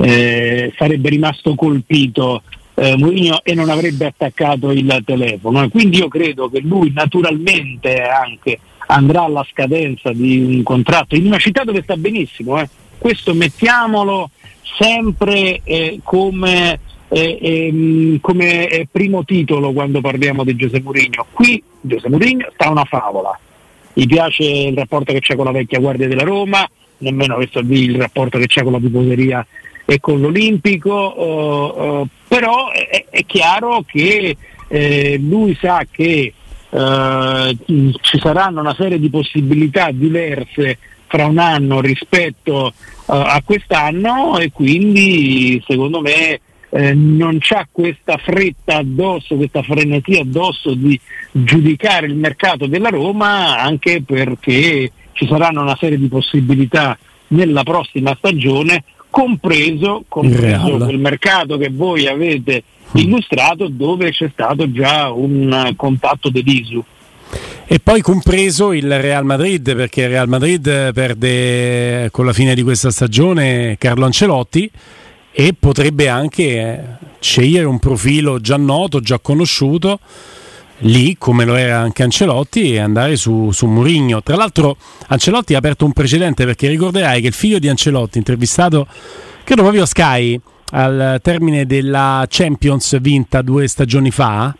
eh, 0.00 0.72
sarebbe 0.78 1.10
rimasto 1.10 1.54
colpito 1.54 2.40
eh, 2.76 2.96
Mourinho 2.96 3.40
e 3.42 3.52
non 3.54 3.68
avrebbe 3.68 4.06
attaccato 4.06 4.70
il 4.70 5.02
telefono. 5.04 5.68
Quindi 5.68 5.98
io 5.98 6.08
credo 6.08 6.48
che 6.48 6.60
lui 6.60 6.90
naturalmente 6.94 8.00
anche 8.00 8.58
andrà 8.86 9.24
alla 9.24 9.46
scadenza 9.50 10.10
di 10.10 10.38
un 10.38 10.62
contratto 10.62 11.16
in 11.16 11.26
una 11.26 11.38
città 11.38 11.64
dove 11.64 11.82
sta 11.82 11.96
benissimo. 11.96 12.58
eh. 12.58 12.68
Questo 12.96 13.34
mettiamolo 13.34 14.30
sempre 14.78 15.60
eh, 15.64 16.00
come, 16.02 16.80
eh, 17.08 17.38
ehm, 17.40 18.20
come 18.20 18.68
eh, 18.68 18.86
primo 18.90 19.24
titolo 19.24 19.72
quando 19.72 20.00
parliamo 20.00 20.44
di 20.44 20.56
Giuseppe 20.56 20.82
Mourinho. 20.82 21.26
Qui 21.32 21.62
Giuseppe 21.80 22.10
Mourinho 22.10 22.48
sta 22.52 22.70
una 22.70 22.84
favola. 22.84 23.38
Gli 23.92 24.06
piace 24.06 24.44
il 24.44 24.76
rapporto 24.76 25.12
che 25.12 25.20
c'è 25.20 25.34
con 25.34 25.46
la 25.46 25.50
vecchia 25.50 25.80
guardia 25.80 26.06
della 26.06 26.22
Roma, 26.22 26.68
nemmeno 26.98 27.36
questo 27.36 27.60
lì 27.60 27.84
il 27.84 27.96
rapporto 27.96 28.38
che 28.38 28.46
c'è 28.46 28.62
con 28.62 28.72
la 28.72 28.78
tifoseria 28.78 29.46
e 29.84 30.00
con 30.00 30.20
l'Olimpico, 30.20 30.92
oh, 30.92 31.66
oh, 31.66 32.08
però 32.28 32.70
è, 32.70 33.06
è 33.08 33.24
chiaro 33.24 33.82
che 33.86 34.36
eh, 34.68 35.18
lui 35.18 35.56
sa 35.58 35.84
che 35.90 36.32
eh, 36.70 37.56
ci 37.64 38.18
saranno 38.20 38.60
una 38.60 38.74
serie 38.74 38.98
di 38.98 39.08
possibilità 39.08 39.90
diverse 39.90 40.78
fra 41.06 41.24
un 41.24 41.38
anno 41.38 41.80
rispetto 41.80 42.68
eh, 42.68 42.72
a 43.06 43.40
quest'anno 43.42 44.38
e 44.38 44.52
quindi 44.52 45.62
secondo 45.66 46.00
me 46.00 46.40
eh, 46.70 46.94
non 46.94 47.38
c'ha 47.40 47.66
questa 47.70 48.18
fretta 48.18 48.76
addosso, 48.76 49.36
questa 49.36 49.62
frenesia 49.62 50.20
addosso 50.20 50.74
di 50.74 50.98
giudicare 51.32 52.06
il 52.06 52.14
mercato 52.14 52.66
della 52.66 52.90
Roma 52.90 53.58
anche 53.58 54.02
perché 54.02 54.90
ci 55.12 55.26
saranno 55.26 55.62
una 55.62 55.76
serie 55.78 55.98
di 55.98 56.08
possibilità 56.08 56.96
nella 57.28 57.62
prossima 57.62 58.14
stagione, 58.16 58.84
compreso, 59.10 60.04
compreso 60.08 60.76
quel 60.76 60.98
mercato 60.98 61.56
che 61.56 61.70
voi 61.70 62.06
avete 62.06 62.62
illustrato 62.92 63.68
dove 63.68 64.10
c'è 64.10 64.30
stato 64.32 64.70
già 64.70 65.10
un 65.10 65.72
contatto 65.76 66.30
dell'ISU. 66.30 66.84
E 67.70 67.80
poi 67.80 68.00
compreso 68.00 68.72
il 68.72 68.98
Real 68.98 69.26
Madrid, 69.26 69.74
perché 69.74 70.02
il 70.02 70.08
Real 70.08 70.28
Madrid 70.28 70.92
perde 70.94 72.08
con 72.10 72.24
la 72.24 72.32
fine 72.32 72.54
di 72.54 72.62
questa 72.62 72.90
stagione 72.90 73.76
Carlo 73.78 74.06
Ancelotti 74.06 74.70
e 75.32 75.54
potrebbe 75.58 76.08
anche 76.08 76.42
eh, 76.42 76.80
scegliere 77.20 77.66
un 77.66 77.78
profilo 77.78 78.40
già 78.40 78.56
noto, 78.56 79.00
già 79.00 79.18
conosciuto, 79.18 80.00
lì 80.78 81.16
come 81.18 81.44
lo 81.44 81.54
era 81.54 81.78
anche 81.78 82.02
Ancelotti 82.02 82.74
e 82.74 82.80
andare 82.80 83.16
su, 83.16 83.50
su 83.50 83.66
Mourinho. 83.66 84.22
Tra 84.22 84.36
l'altro 84.36 84.76
Ancelotti 85.08 85.54
ha 85.54 85.58
aperto 85.58 85.84
un 85.84 85.92
precedente 85.92 86.44
perché 86.44 86.68
ricorderai 86.68 87.20
che 87.20 87.28
il 87.28 87.32
figlio 87.32 87.58
di 87.58 87.68
Ancelotti, 87.68 88.18
intervistato 88.18 88.86
credo 89.44 89.62
proprio 89.62 89.84
a 89.84 89.86
Sky 89.86 90.40
al 90.70 91.20
termine 91.22 91.64
della 91.66 92.26
Champions 92.28 93.00
vinta 93.00 93.40
due 93.42 93.66
stagioni 93.68 94.10
fa, 94.10 94.54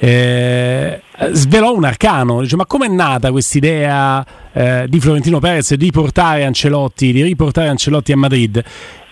eh, 0.00 1.02
svelò 1.32 1.74
un 1.74 1.84
arcano, 1.84 2.42
dice 2.42 2.56
ma 2.56 2.66
com'è 2.66 2.86
nata 2.86 3.30
quest'idea 3.30 4.24
eh, 4.52 4.86
di 4.88 5.00
Florentino 5.00 5.40
Perez 5.40 5.74
di 5.74 5.90
portare 5.90 6.44
Ancelotti, 6.44 7.12
di 7.12 7.22
riportare 7.22 7.68
Ancelotti 7.68 8.12
a 8.12 8.16
Madrid? 8.16 8.62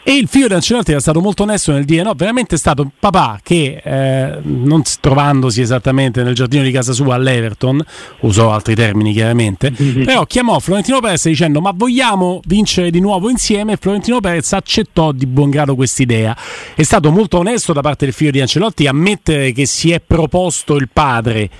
E 0.08 0.14
il 0.14 0.28
figlio 0.28 0.46
di 0.46 0.54
Ancelotti 0.54 0.92
era 0.92 1.00
stato 1.00 1.20
molto 1.20 1.42
onesto 1.42 1.72
nel 1.72 1.84
dire 1.84 2.04
no, 2.04 2.14
veramente 2.14 2.54
è 2.54 2.58
stato 2.58 2.88
papà 2.96 3.40
che 3.42 3.82
eh, 3.82 4.38
non 4.40 4.80
trovandosi 5.00 5.60
esattamente 5.60 6.22
nel 6.22 6.32
giardino 6.32 6.62
di 6.62 6.70
casa 6.70 6.92
sua 6.92 7.16
all'Everton, 7.16 7.84
usò 8.20 8.52
altri 8.52 8.76
termini 8.76 9.12
chiaramente, 9.12 9.72
però 10.06 10.24
chiamò 10.24 10.60
Florentino 10.60 11.00
Perez 11.00 11.26
dicendo 11.26 11.60
ma 11.60 11.72
vogliamo 11.74 12.40
vincere 12.44 12.92
di 12.92 13.00
nuovo 13.00 13.28
insieme 13.30 13.72
e 13.72 13.78
Florentino 13.78 14.20
Perez 14.20 14.52
accettò 14.52 15.10
di 15.10 15.26
buon 15.26 15.50
grado 15.50 15.74
quest'idea. 15.74 16.36
È 16.76 16.84
stato 16.84 17.10
molto 17.10 17.38
onesto 17.38 17.72
da 17.72 17.80
parte 17.80 18.04
del 18.04 18.14
figlio 18.14 18.30
di 18.30 18.40
Ancelotti 18.40 18.86
ammettere 18.86 19.50
che 19.50 19.66
si 19.66 19.90
è 19.90 19.98
proposto 19.98 20.76
il 20.76 20.88
padre. 20.88 21.50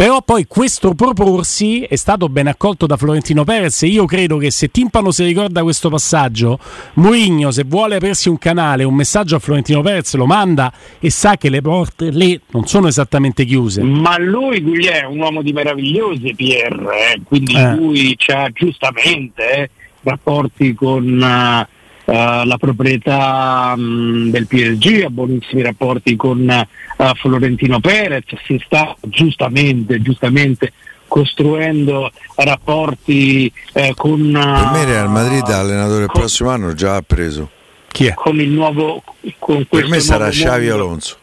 Però 0.00 0.22
poi 0.22 0.46
questo 0.46 0.94
proporsi 0.94 1.82
è 1.82 1.94
stato 1.96 2.30
ben 2.30 2.46
accolto 2.46 2.86
da 2.86 2.96
Florentino 2.96 3.44
Perez 3.44 3.82
e 3.82 3.88
io 3.88 4.06
credo 4.06 4.38
che 4.38 4.50
se 4.50 4.70
Timpano 4.70 5.10
si 5.10 5.24
ricorda 5.24 5.62
questo 5.62 5.90
passaggio, 5.90 6.58
Mourinho 6.94 7.50
se 7.50 7.64
vuole 7.66 7.96
aprirsi 7.96 8.30
un 8.30 8.38
canale, 8.38 8.84
un 8.84 8.94
messaggio 8.94 9.36
a 9.36 9.40
Florentino 9.40 9.82
Perez 9.82 10.14
lo 10.14 10.24
manda 10.24 10.72
e 10.98 11.10
sa 11.10 11.36
che 11.36 11.50
le 11.50 11.60
porte 11.60 12.08
lì 12.08 12.40
non 12.52 12.66
sono 12.66 12.88
esattamente 12.88 13.44
chiuse. 13.44 13.82
Ma 13.82 14.16
lui, 14.18 14.62
Guglielmo, 14.62 15.00
è 15.00 15.04
un 15.04 15.18
uomo 15.18 15.42
di 15.42 15.52
meravigliosi, 15.52 16.32
Pierre, 16.34 17.12
eh, 17.12 17.20
quindi 17.22 17.54
Eh. 17.54 17.74
lui 17.74 18.16
ha 18.28 18.48
giustamente 18.54 19.52
eh, 19.52 19.70
rapporti 20.00 20.72
con 20.72 21.22
eh, 21.22 21.68
eh, 22.10 22.42
la 22.44 22.56
proprietà 22.58 23.74
mh, 23.76 24.30
del 24.30 24.46
PSG, 24.48 25.04
ha 25.04 25.10
buonissimi 25.10 25.62
rapporti 25.62 26.16
con 26.16 26.48
eh, 26.50 26.66
Florentino 27.14 27.78
Perez, 27.78 28.24
si 28.44 28.60
sta 28.64 28.96
giustamente, 29.02 30.02
giustamente 30.02 30.72
costruendo 31.06 32.10
rapporti 32.36 33.52
eh, 33.72 33.94
con, 33.96 34.18
Per 34.32 34.70
me 34.72 34.84
Real 34.84 35.08
Madrid 35.08 35.48
eh, 35.48 35.52
allenatore 35.52 36.02
il 36.04 36.08
con- 36.10 36.20
prossimo 36.20 36.50
anno 36.50 36.72
già 36.74 36.96
ha 36.96 37.02
preso. 37.02 37.50
Chi 37.88 38.06
è? 38.06 38.14
con 38.14 38.40
il 38.40 38.50
nuovo 38.50 39.02
con 39.38 39.64
Per 39.68 39.88
me 39.88 40.00
sarà 40.00 40.30
Xavi. 40.30 40.68
Alonso. 40.68 41.16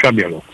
Xabi 0.00 0.22
Alonso 0.22 0.50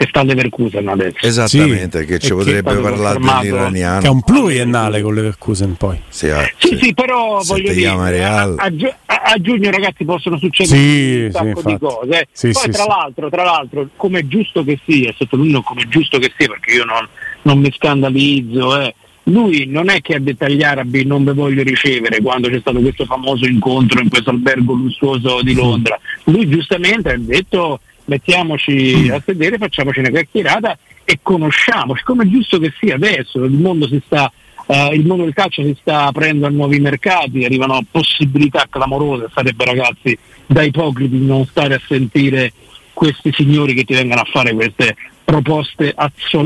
che 0.00 0.06
sta 0.08 0.20
a 0.20 0.22
Leverkusen 0.24 0.88
adesso 0.88 1.26
Esattamente, 1.26 2.06
che 2.06 2.14
E 2.14 2.18
ci 2.18 2.28
che 2.28 2.34
potrebbe 2.34 2.72
poi 2.72 2.82
parlare 2.82 3.18
dell'iraniano. 3.18 4.00
Che 4.00 4.06
è 4.06 4.10
un 4.10 4.22
pluriennale 4.22 5.02
con 5.02 5.14
Leverkusen 5.14 5.76
poi. 5.76 6.00
Sì, 6.08 6.28
eh, 6.28 6.54
Sì, 6.56 6.78
sì, 6.80 6.94
però 6.94 7.42
voglio 7.44 7.68
dire, 7.68 7.74
chiama 7.74 8.06
a, 8.06 8.08
Real. 8.10 8.54
a 8.56 8.64
a- 8.64 9.22
a 9.32 9.36
giugno 9.38 9.70
ragazzi 9.70 10.06
possono 10.06 10.38
succedere 10.38 10.74
Sì, 10.78 11.20
un 11.24 11.26
sì, 11.26 11.30
sacco 11.32 11.46
infatti. 11.48 11.72
di 11.72 11.78
cose. 11.78 12.28
Sì, 12.32 12.50
Poi 12.50 12.62
sì, 12.62 12.70
tra 12.70 12.82
sì. 12.82 12.88
l'altro, 12.88 13.28
tra 13.28 13.44
l'altro, 13.44 13.88
come 13.96 14.20
è 14.20 14.26
giusto 14.26 14.64
che 14.64 14.80
sia, 14.86 15.12
sottolineo 15.14 15.60
come 15.60 15.82
è 15.82 15.88
giusto 15.88 16.18
che 16.18 16.32
sia, 16.34 16.48
perché 16.48 16.74
io 16.76 16.84
non, 16.86 17.06
non 17.42 17.58
mi 17.58 17.70
scandalizzo, 17.70 18.80
eh. 18.80 18.94
lui 19.24 19.66
non 19.66 19.90
è 19.90 20.00
che 20.00 20.14
ha 20.14 20.18
detto 20.18 20.46
agli 20.46 20.62
arabi 20.62 21.04
non 21.04 21.24
vi 21.24 21.32
voglio 21.32 21.62
ricevere 21.62 22.22
quando 22.22 22.48
c'è 22.48 22.58
stato 22.60 22.80
questo 22.80 23.04
famoso 23.04 23.46
incontro 23.46 24.00
in 24.00 24.08
questo 24.08 24.30
albergo 24.30 24.72
lussuoso 24.72 25.42
di 25.42 25.52
Londra. 25.52 26.00
Lui 26.24 26.48
giustamente 26.48 27.12
ha 27.12 27.18
detto 27.18 27.80
mettiamoci 28.10 29.08
a 29.08 29.22
sedere, 29.24 29.56
facciamoci 29.56 30.00
una 30.00 30.10
chiacchierata 30.10 30.76
e 31.04 31.20
conosciamoci, 31.22 32.02
come 32.02 32.24
è 32.24 32.26
giusto 32.26 32.58
che 32.58 32.72
sia 32.78 32.96
adesso, 32.96 33.44
il 33.44 33.52
mondo 33.52 33.88
sta 34.04 34.30
eh, 34.66 34.94
il 34.94 35.04
mondo 35.04 35.24
del 35.24 35.34
calcio 35.34 35.62
si 35.62 35.76
sta 35.80 36.06
aprendo 36.06 36.46
a 36.46 36.50
nuovi 36.50 36.78
mercati, 36.78 37.44
arrivano 37.44 37.82
possibilità 37.90 38.66
clamorose, 38.70 39.28
sarebbe 39.34 39.64
ragazzi 39.64 40.16
da 40.46 40.62
ipocriti 40.62 41.18
non 41.18 41.44
stare 41.46 41.74
a 41.74 41.80
sentire 41.86 42.52
questi 42.92 43.32
signori 43.32 43.74
che 43.74 43.84
ti 43.84 43.94
vengono 43.94 44.20
a 44.20 44.28
fare 44.30 44.52
queste 44.52 44.94
proposte 45.24 45.92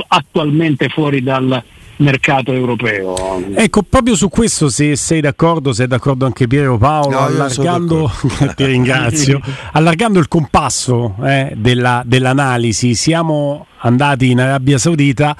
attualmente 0.08 0.88
fuori 0.88 1.22
dal 1.22 1.62
mercato 1.96 2.52
europeo. 2.52 3.14
Ecco, 3.54 3.82
proprio 3.82 4.14
su 4.14 4.28
questo 4.28 4.68
se 4.68 4.96
sei 4.96 5.20
d'accordo, 5.20 5.72
se 5.72 5.84
è 5.84 5.86
d'accordo 5.86 6.26
anche 6.26 6.46
Piero 6.46 6.76
Paolo, 6.78 7.10
No, 7.10 7.18
allargando, 7.20 8.10
ti 8.56 8.64
ringrazio, 8.64 9.40
allargando 9.72 10.18
il 10.18 10.28
compasso 10.28 11.14
eh, 11.24 11.52
della- 11.56 12.02
dell'analisi, 12.04 12.94
siamo 12.94 13.66
andati 13.78 14.30
in 14.30 14.40
Arabia 14.40 14.78
Saudita 14.78 15.36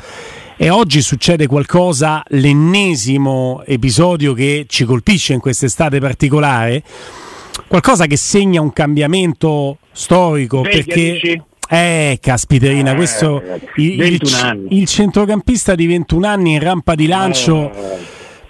e 0.56 0.70
oggi 0.70 1.00
succede 1.02 1.46
qualcosa, 1.46 2.22
l'ennesimo 2.28 3.62
episodio 3.66 4.34
che 4.34 4.66
ci 4.68 4.84
colpisce 4.84 5.32
in 5.32 5.40
quest'estate 5.40 5.98
particolare, 5.98 6.82
qualcosa 7.66 8.06
che 8.06 8.16
segna 8.16 8.60
un 8.60 8.72
cambiamento 8.72 9.78
storico 9.92 10.60
Veglia, 10.60 10.76
perché 10.76 11.12
dici? 11.12 11.42
Eh 11.68 12.18
caspiterina 12.20 12.92
Eh, 12.92 12.94
questo 12.96 13.42
il, 13.76 13.90
il, 13.92 13.96
21 13.98 14.36
anni. 14.38 14.78
il 14.78 14.86
centrocampista 14.86 15.74
di 15.74 15.86
21 15.86 16.26
anni 16.26 16.52
in 16.54 16.60
rampa 16.60 16.94
di 16.94 17.06
lancio 17.06 17.72
Eh, 17.72 17.98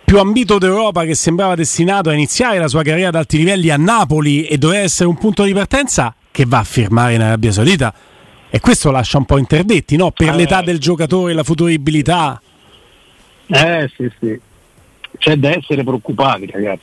più 0.04 0.18
ambito 0.18 0.58
d'Europa 0.58 1.04
che 1.04 1.14
sembrava 1.14 1.54
destinato 1.54 2.10
a 2.10 2.12
iniziare 2.12 2.58
la 2.58 2.68
sua 2.68 2.82
carriera 2.82 3.08
ad 3.08 3.14
alti 3.14 3.38
livelli 3.38 3.70
a 3.70 3.76
Napoli 3.76 4.44
e 4.46 4.58
doveva 4.58 4.82
essere 4.82 5.08
un 5.08 5.16
punto 5.16 5.44
di 5.44 5.52
partenza 5.54 6.14
che 6.30 6.44
va 6.46 6.58
a 6.58 6.64
firmare 6.64 7.14
in 7.14 7.22
Arabia 7.22 7.52
Saudita 7.52 7.94
e 8.50 8.60
questo 8.60 8.90
lascia 8.90 9.18
un 9.18 9.24
po' 9.24 9.38
interdetti 9.38 9.96
no? 9.96 10.10
per 10.10 10.28
Eh. 10.28 10.36
l'età 10.36 10.60
del 10.62 10.78
giocatore 10.78 11.32
la 11.32 11.42
futuribilità 11.42 12.40
Eh 13.46 13.90
sì, 13.96 14.10
sì. 14.20 14.38
C'è 15.18 15.36
da 15.36 15.50
essere 15.50 15.84
preoccupati, 15.84 16.48
ragazzi. 16.50 16.82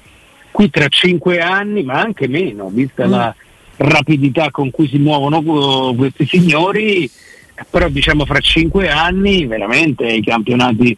Qui 0.52 0.70
tra 0.70 0.88
cinque 0.88 1.40
anni, 1.40 1.84
ma 1.84 2.00
anche 2.00 2.28
meno, 2.28 2.70
vista 2.70 3.06
Mm. 3.06 3.10
la 3.10 3.36
rapidità 3.82 4.52
con 4.52 4.70
cui 4.70 4.88
si 4.88 4.98
muovono 4.98 5.42
que- 5.42 5.96
questi 5.96 6.26
signori, 6.28 7.04
eh, 7.06 7.66
però 7.70 7.88
diciamo 7.90 8.26
fra 8.26 8.40
cinque 8.40 8.90
anni 8.90 9.46
veramente 9.46 10.06
i 10.06 10.24
campionati 10.24 10.96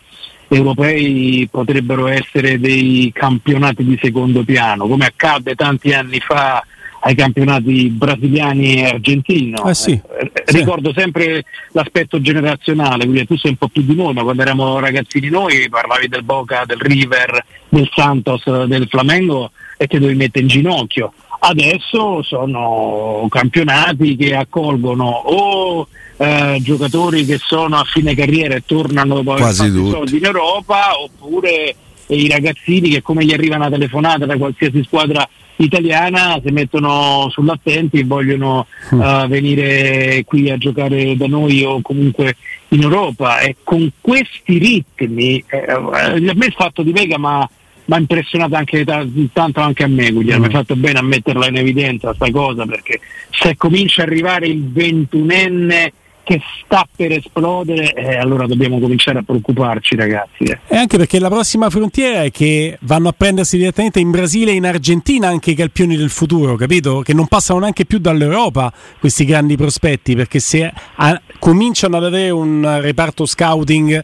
europei 0.49 1.47
potrebbero 1.49 2.07
essere 2.07 2.59
dei 2.59 3.09
campionati 3.13 3.83
di 3.83 3.97
secondo 4.01 4.43
piano, 4.43 4.87
come 4.87 5.05
accadde 5.05 5.55
tanti 5.55 5.93
anni 5.93 6.19
fa 6.19 6.63
ai 7.05 7.15
campionati 7.15 7.89
brasiliani 7.89 8.75
e 8.75 8.85
argentino. 8.85 9.65
Eh 9.67 9.73
sì, 9.73 9.91
Eh, 9.91 10.31
sì. 10.45 10.57
Ricordo 10.59 10.93
sempre 10.93 11.43
l'aspetto 11.71 12.21
generazionale, 12.21 13.03
quindi 13.05 13.25
tu 13.25 13.35
sei 13.35 13.51
un 13.51 13.57
po' 13.57 13.67
più 13.67 13.81
di 13.81 13.95
noi, 13.95 14.13
ma 14.13 14.23
quando 14.23 14.41
eravamo 14.41 14.79
ragazzini 14.79 15.27
noi 15.29 15.67
parlavi 15.69 16.07
del 16.07 16.23
Boca, 16.23 16.63
del 16.65 16.79
River, 16.79 17.43
del 17.67 17.89
Santos, 17.93 18.43
del 18.67 18.87
Flamengo 18.87 19.51
e 19.75 19.87
ti 19.87 19.97
dovevi 19.99 20.17
mettere 20.17 20.41
in 20.41 20.47
ginocchio. 20.47 21.13
Adesso 21.45 22.23
sono 22.23 23.25
campionati 23.29 24.15
che 24.15 24.33
accolgono 24.33 25.09
o 25.09 25.85
eh, 26.15 26.57
giocatori 26.61 27.25
che 27.25 27.37
sono 27.37 27.75
a 27.79 27.83
fine 27.83 28.15
carriera 28.15 28.55
e 28.55 28.63
tornano 28.65 29.15
dopo 29.15 29.31
aver 29.31 29.43
Quasi 29.43 29.57
fatto 29.63 29.71
i 29.71 29.75
tutti. 29.75 29.89
soldi 29.91 30.17
in 30.19 30.23
Europa 30.25 30.91
oppure 31.01 31.75
i 32.07 32.29
ragazzini 32.29 32.89
che 32.89 33.01
come 33.01 33.25
gli 33.25 33.33
arriva 33.33 33.57
una 33.57 33.69
telefonata 33.69 34.25
da 34.25 34.37
qualsiasi 34.37 34.83
squadra 34.85 35.27
italiana 35.57 36.39
si 36.43 36.49
mettono 36.51 37.27
sull'attenti 37.29 37.99
e 37.99 38.05
vogliono 38.05 38.65
Mm. 38.93 39.01
eh, 39.01 39.27
venire 39.27 40.23
qui 40.25 40.49
a 40.49 40.57
giocare 40.57 41.15
da 41.17 41.27
noi 41.27 41.63
o 41.63 41.81
comunque 41.81 42.35
in 42.69 42.81
Europa 42.83 43.39
e 43.39 43.57
con 43.63 43.89
questi 43.99 44.57
ritmi 44.59 45.43
eh, 45.47 45.71
a 45.71 46.13
me 46.19 46.45
il 46.45 46.53
fatto 46.55 46.83
di 46.83 46.91
Vega 46.93 47.17
ma 47.17 47.47
mi 47.85 47.95
ha 47.95 47.99
impressionato 47.99 48.55
anche 48.55 48.83
ta- 48.85 49.05
tanto 49.33 49.59
anche 49.59 49.83
a 49.83 49.87
me 49.87 50.11
Guglielmo, 50.11 50.43
Mm. 50.43 50.47
hai 50.47 50.51
fatto 50.51 50.75
bene 50.75 50.99
a 50.99 51.03
metterla 51.03 51.47
in 51.47 51.57
evidenza 51.57 52.13
sta 52.13 52.29
cosa 52.31 52.65
perché 52.65 52.99
se 53.29 53.55
comincia 53.57 54.01
a 54.01 54.05
arrivare 54.05 54.47
il 54.47 54.71
ventunenne 54.71 55.93
che 56.25 56.39
sta 56.63 56.87
per 56.95 57.11
esplodere 57.11 57.91
eh, 57.93 58.15
allora 58.15 58.47
dobbiamo 58.47 58.79
cominciare 58.79 59.19
a 59.19 59.23
preoccuparci 59.23 59.97
ragazzi 59.97 60.43
eh. 60.43 60.57
E 60.69 60.77
anche 60.77 60.95
perché 60.95 61.19
la 61.19 61.27
prossima 61.27 61.69
frontiera 61.69 62.23
è 62.23 62.31
che 62.31 62.77
vanno 62.83 63.09
a 63.09 63.11
prendersi 63.11 63.57
direttamente 63.57 63.99
in 63.99 64.09
Brasile 64.09 64.51
e 64.51 64.55
in 64.55 64.65
Argentina 64.65 65.27
anche 65.27 65.51
i 65.51 65.55
campioni 65.55 65.97
del 65.97 66.09
futuro, 66.09 66.55
capito? 66.55 67.01
Che 67.01 67.13
non 67.13 67.27
passano 67.27 67.59
neanche 67.59 67.83
più 67.83 67.97
dall'Europa 67.99 68.71
questi 69.01 69.25
grandi 69.25 69.57
prospetti, 69.57 70.15
perché 70.15 70.39
se 70.39 70.71
ah, 70.95 71.21
cominciano 71.39 71.97
ad 71.97 72.05
avere 72.05 72.29
un 72.29 72.79
reparto 72.79 73.25
scouting 73.25 74.01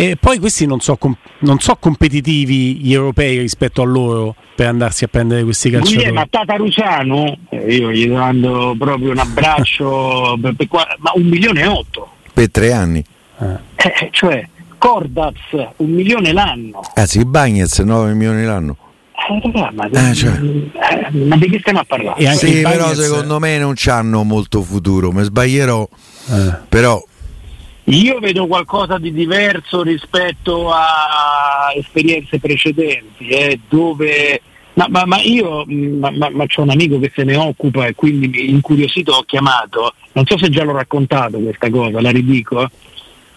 e 0.00 0.16
poi 0.16 0.38
questi 0.38 0.64
non 0.64 0.78
so, 0.78 0.96
com- 0.96 1.16
non 1.40 1.58
so 1.58 1.74
competitivi 1.76 2.76
gli 2.76 2.92
europei 2.92 3.38
rispetto 3.40 3.82
a 3.82 3.84
loro 3.84 4.36
per 4.54 4.68
andarsi 4.68 5.02
a 5.02 5.08
prendere 5.08 5.42
questi 5.42 5.70
calciatori. 5.70 5.96
Guglielmo, 5.96 6.20
a 6.20 6.26
Tata 6.30 6.54
Rusano 6.54 7.36
eh, 7.48 7.74
io 7.74 7.90
gli 7.90 8.06
mando 8.08 8.76
proprio 8.78 9.10
un 9.10 9.18
abbraccio 9.18 10.38
per- 10.40 10.54
per 10.54 10.68
qua- 10.68 10.86
ma 10.98 11.10
un 11.14 11.24
milione 11.24 11.62
e 11.62 11.66
otto 11.66 12.10
Per 12.32 12.48
tre 12.50 12.72
anni. 12.72 13.04
Eh, 13.40 14.08
cioè 14.12 14.46
Cordaz 14.78 15.34
un 15.76 15.90
milione 15.90 16.32
l'anno 16.32 16.80
Anzi, 16.94 17.24
Bagnets 17.24 17.80
9 17.80 18.12
milioni 18.14 18.44
l'anno. 18.44 18.76
Eh, 19.28 19.50
raga, 19.52 19.72
ma, 19.74 20.10
Eh, 20.10 20.14
cioè. 20.14 20.38
ma 21.26 21.36
di 21.36 21.50
che 21.50 21.58
stiamo 21.58 21.80
a 21.80 21.84
parlare? 21.84 22.20
E 22.20 22.26
anche 22.28 22.46
Sì, 22.46 22.60
però 22.62 22.94
secondo 22.94 23.40
me 23.40 23.58
non 23.58 23.72
c'hanno 23.74 24.22
molto 24.22 24.62
futuro. 24.62 25.10
Mi 25.10 25.24
sbaglierò, 25.24 25.88
Eh. 26.30 26.54
però 26.68 27.02
Io 27.90 28.18
vedo 28.18 28.46
qualcosa 28.46 28.98
di 28.98 29.12
diverso 29.12 29.82
rispetto 29.82 30.70
a 30.70 31.72
esperienze 31.74 32.38
precedenti, 32.38 33.28
eh, 33.28 33.58
dove 33.66 34.42
ma, 34.74 34.86
ma- 34.90 35.06
ma 35.06 35.20
io 35.22 35.64
mh, 35.66 35.98
ma, 35.98 36.10
ma, 36.30 36.46
c'ho 36.46 36.62
un 36.62 36.70
amico 36.70 36.98
che 37.00 37.10
se 37.14 37.24
ne 37.24 37.34
occupa 37.34 37.86
e 37.86 37.94
quindi 37.94 38.50
incuriosito 38.50 39.12
ho 39.12 39.22
chiamato, 39.22 39.94
non 40.12 40.26
so 40.26 40.36
se 40.36 40.50
già 40.50 40.64
l'ho 40.64 40.72
raccontato 40.72 41.38
questa 41.38 41.70
cosa, 41.70 42.00
la 42.00 42.10
ridico, 42.10 42.68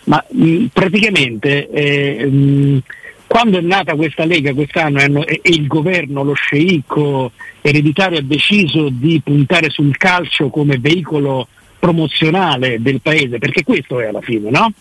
ma 0.04 0.24
mh, 0.30 0.66
praticamente 0.74 1.70
eh, 1.70 2.26
mh, 2.26 2.82
quando 3.28 3.58
è 3.58 3.62
nata 3.62 3.96
questa 3.96 4.26
Lega 4.26 4.54
quest'anno 4.54 5.00
e- 5.26 5.40
e 5.42 5.50
il 5.52 5.66
governo, 5.66 6.24
lo 6.24 6.34
sceicco 6.34 7.32
ereditario 7.62 8.20
ha 8.20 8.24
deciso 8.24 8.90
di 8.92 9.22
puntare 9.24 9.70
sul 9.70 9.96
calcio 9.96 10.50
come 10.50 10.78
veicolo 10.78 11.48
promozionale 11.82 12.80
del 12.80 13.02
paese, 13.02 13.40
perché 13.40 13.64
questo 13.64 14.00
è 14.00 14.06
alla 14.06 14.22
fine, 14.22 14.52
no? 14.52 14.72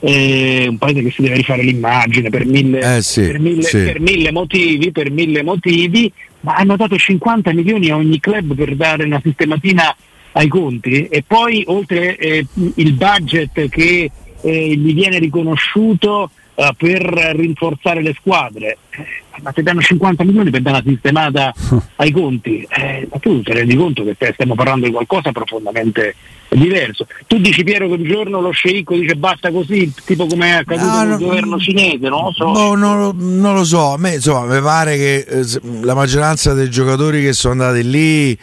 Eh, 0.00 0.66
un 0.68 0.78
paese 0.78 1.02
che 1.02 1.10
si 1.12 1.22
deve 1.22 1.36
rifare 1.36 1.62
l'immagine 1.62 2.28
per 2.28 2.44
mille, 2.44 2.96
Eh 2.96 3.02
sì, 3.02 3.20
per 3.20 3.38
mille- 3.38 3.62
sì. 3.62 3.84
per 3.84 4.00
mille 4.00 4.32
motivi, 4.32 4.90
per 4.90 5.10
mille 5.12 5.44
motivi, 5.44 6.12
ma 6.40 6.54
hanno 6.54 6.74
dato 6.74 6.96
50 6.96 7.52
milioni 7.52 7.90
a 7.90 7.96
ogni 7.96 8.18
club 8.18 8.54
per 8.54 8.74
dare 8.74 9.04
una 9.04 9.20
sistematina 9.22 9.94
ai 10.32 10.48
conti 10.48 11.06
e 11.06 11.22
poi 11.24 11.62
oltre 11.66 12.16
eh, 12.16 12.44
il 12.76 12.92
budget 12.94 13.68
che 13.68 14.10
eh, 14.40 14.74
gli 14.74 14.94
viene 14.94 15.18
riconosciuto 15.18 16.30
eh, 16.60 16.74
per 16.76 17.02
rinforzare 17.36 18.02
le 18.02 18.14
squadre, 18.18 18.76
Eh, 18.90 19.40
ma 19.42 19.52
se 19.54 19.62
danno 19.62 19.80
50 19.80 20.24
milioni 20.24 20.50
per 20.50 20.60
dare 20.60 20.80
una 20.82 20.90
sistemata 20.92 21.52
ai 21.96 22.10
conti, 22.10 22.66
eh, 22.68 23.08
ma 23.10 23.18
tu 23.18 23.40
ti 23.42 23.52
rendi 23.52 23.76
conto 23.76 24.04
che 24.04 24.16
stiamo 24.32 24.54
parlando 24.54 24.86
di 24.86 24.92
qualcosa 24.92 25.32
profondamente 25.32 26.14
diverso. 26.50 27.06
Tu 27.28 27.38
dici 27.38 27.62
Piero 27.62 27.86
che 27.86 27.94
un 27.94 28.02
giorno 28.04 28.40
lo 28.40 28.50
sceicco 28.50 28.96
dice 28.96 29.14
basta 29.14 29.50
così, 29.52 29.92
tipo 30.04 30.26
come 30.26 30.46
è 30.48 30.50
accaduto 30.56 30.86
No, 30.90 30.96
con 30.98 31.08
no, 31.08 31.14
il 31.14 31.20
governo 31.20 31.58
cinese, 31.60 32.08
non 32.08 32.24
lo 32.24 32.32
so. 32.32 32.50
boh, 32.50 32.74
non, 32.74 32.98
lo, 32.98 33.14
non 33.16 33.54
lo 33.54 33.64
so. 33.64 33.92
A 33.92 33.98
me 33.98 34.14
insomma 34.14 34.52
mi 34.52 34.60
pare 34.60 34.96
che 34.96 35.16
eh, 35.28 35.44
la 35.82 35.94
maggioranza 35.94 36.52
dei 36.52 36.68
giocatori 36.68 37.22
che 37.22 37.32
sono 37.32 37.52
andati 37.62 37.88
lì 37.88 38.36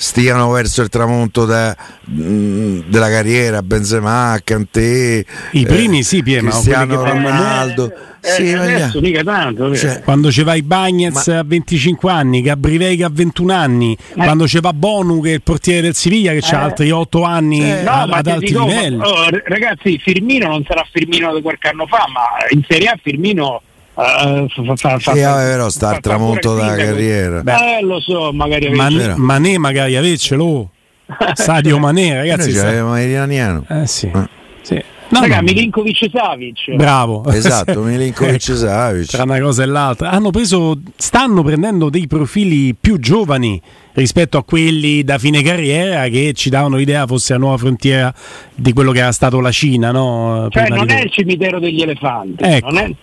stiano 0.00 0.48
verso 0.52 0.80
il 0.82 0.88
tramonto 0.88 1.44
da- 1.44 1.76
mh, 2.04 2.84
della 2.86 3.10
carriera, 3.10 3.62
Benzema, 3.62 4.38
Kanté, 4.44 5.24
I 5.52 5.66
primi 5.66 6.02
sì, 6.04 6.22
Pie, 6.22 6.40
ma 6.40 6.50
Cristiano 6.50 7.02
Ronaldo. 7.04 7.92
Eh, 8.20 8.30
Sì, 8.30 8.54
ma 8.54 8.62
adesso 8.62 9.00
mica 9.00 9.22
tanto. 9.22 9.74
Cioè, 9.76 9.88
vero? 9.90 10.00
Quando 10.02 10.30
ci 10.32 10.42
va 10.42 10.54
i 10.54 10.62
Bagnets 10.62 11.28
a 11.28 11.42
25 11.44 12.10
anni, 12.10 12.42
Gabri 12.42 12.76
Veiga 12.76 13.06
a 13.06 13.10
21 13.12 13.52
anni, 13.52 13.96
quando 14.14 14.46
ci 14.48 14.58
va 14.60 14.72
Bonu 14.72 15.20
che 15.22 15.30
è 15.30 15.34
il 15.34 15.42
portiere 15.42 15.82
del 15.82 15.94
Siviglia 15.94 16.32
che 16.32 16.40
ha 16.54 16.60
Eh. 16.60 16.62
altri 16.64 16.90
8 16.90 17.22
anni 17.22 17.60
Eh, 17.62 17.82
No, 17.82 17.90
a- 17.90 18.06
ma 18.06 18.16
ad 18.16 18.24
ti 18.24 18.30
alti 18.30 18.44
dico, 18.46 18.64
livelli. 18.66 19.00
oh, 19.00 19.28
r- 19.28 19.42
ragazzi, 19.46 19.98
Firmino 19.98 20.48
non 20.48 20.64
sarà 20.66 20.84
Firmino 20.92 21.32
di 21.34 21.42
qualche 21.42 21.68
anno 21.68 21.86
fa, 21.86 22.06
ma 22.12 22.22
in 22.50 22.62
Serie 22.68 22.88
A 22.88 22.98
Firmino 23.00 23.62
eh, 23.98 24.46
fa, 24.48 24.76
fa, 24.76 24.98
fa, 24.98 25.12
Sì, 25.14 25.20
vabbè, 25.20 25.44
però 25.50 25.68
sta 25.68 25.88
al 25.90 26.00
tramonto 26.00 26.54
della 26.54 26.74
carriera. 26.76 27.42
Eh, 27.42 27.82
lo 27.82 28.00
so, 28.00 28.32
magari 28.32 28.68
Man- 28.70 28.86
avete- 28.92 29.06
vero. 29.08 29.16
Mané 29.18 29.58
magari 29.58 29.96
avecelo. 29.96 30.70
Sadio 31.34 31.78
Mané, 31.78 32.14
ragazzi. 32.14 32.48
Noi 32.48 32.52
sta- 32.54 32.62
c'avevamo 32.64 33.00
Iraniano. 33.00 33.64
Eh 33.68 33.86
sì. 33.86 34.06
Eh. 34.14 34.28
sì. 34.62 34.82
No, 35.10 35.20
Raga, 35.20 35.36
no. 35.36 35.42
Milinkovic 35.44 36.10
Savic. 36.12 36.74
Bravo. 36.76 37.24
Esatto, 37.32 37.80
Milinkovic 37.80 38.34
Ecco, 38.46 38.56
Savic. 38.56 39.06
Tra 39.06 39.22
una 39.22 39.40
cosa 39.40 39.62
e 39.62 39.66
l'altra. 39.66 40.10
Hanno 40.10 40.28
preso, 40.30 40.78
stanno 40.96 41.42
prendendo 41.42 41.88
dei 41.88 42.06
profili 42.06 42.74
più 42.78 42.98
giovani 42.98 43.58
rispetto 43.94 44.36
a 44.36 44.44
quelli 44.44 45.02
da 45.04 45.16
fine 45.16 45.42
carriera 45.42 46.06
che 46.08 46.34
ci 46.34 46.50
davano 46.50 46.76
l'idea 46.76 47.06
fosse 47.06 47.32
la 47.32 47.38
nuova 47.38 47.56
frontiera 47.56 48.12
di 48.54 48.72
quello 48.74 48.92
che 48.92 48.98
era 48.98 49.12
stato 49.12 49.40
la 49.40 49.50
Cina, 49.50 49.90
no? 49.92 50.46
Cioè, 50.50 50.62
Prima 50.64 50.76
non 50.76 50.86
di 50.86 50.92
è 50.92 51.00
il 51.00 51.10
cimitero 51.10 51.58
degli 51.58 51.80
elefanti. 51.80 52.44
Ecco. 52.44 52.66
non 52.70 52.76
è- 52.76 52.94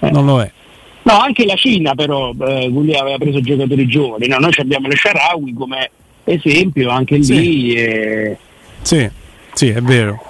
Non 0.00 0.24
lo 0.24 0.40
è. 0.40 0.50
No, 1.02 1.18
anche 1.18 1.44
la 1.46 1.54
Cina 1.54 1.94
però, 1.94 2.32
eh, 2.46 2.68
Guglia 2.70 3.00
aveva 3.00 3.18
preso 3.18 3.40
giocatori 3.40 3.86
giovani. 3.86 4.26
No, 4.28 4.38
noi 4.38 4.52
abbiamo 4.58 4.88
le 4.88 4.96
Sharawi 4.96 5.52
come 5.54 5.90
esempio, 6.24 6.90
anche 6.90 7.16
lì. 7.16 7.24
Sì. 7.24 7.72
eh, 7.72 8.36
Sì, 8.82 9.10
sì, 9.54 9.68
è 9.68 9.80
vero. 9.80 10.22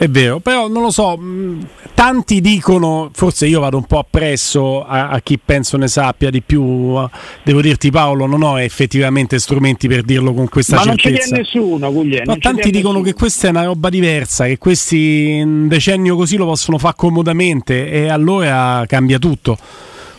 È 0.00 0.06
vero, 0.08 0.38
però 0.38 0.68
non 0.68 0.82
lo 0.82 0.92
so, 0.92 1.16
mh, 1.16 1.66
tanti 1.92 2.40
dicono, 2.40 3.10
forse 3.12 3.46
io 3.46 3.58
vado 3.58 3.78
un 3.78 3.82
po' 3.82 3.98
appresso 3.98 4.84
a, 4.84 5.08
a 5.08 5.20
chi 5.20 5.40
penso 5.44 5.76
ne 5.76 5.88
sappia 5.88 6.30
di 6.30 6.40
più, 6.40 6.94
eh, 6.96 7.08
devo 7.42 7.60
dirti 7.60 7.90
Paolo, 7.90 8.26
non 8.26 8.42
ho 8.44 8.60
effettivamente 8.60 9.40
strumenti 9.40 9.88
per 9.88 10.02
dirlo 10.02 10.32
con 10.32 10.48
questa 10.48 10.76
ma 10.76 10.84
non 10.84 10.96
ce 10.96 11.08
certezza. 11.10 11.34
n'è 11.34 11.42
nessuno, 11.42 11.92
Guglia. 11.92 12.22
No, 12.24 12.38
tanti 12.38 12.70
dicono 12.70 13.00
che 13.00 13.12
questa 13.14 13.48
è 13.48 13.50
una 13.50 13.64
roba 13.64 13.88
diversa, 13.88 14.44
che 14.46 14.56
questi 14.56 15.30
in 15.38 15.48
un 15.48 15.68
decennio 15.68 16.14
così 16.14 16.36
lo 16.36 16.44
possono 16.44 16.78
fare 16.78 16.94
comodamente 16.96 17.90
e 17.90 18.08
allora 18.08 18.84
cambia 18.86 19.18
tutto. 19.18 19.58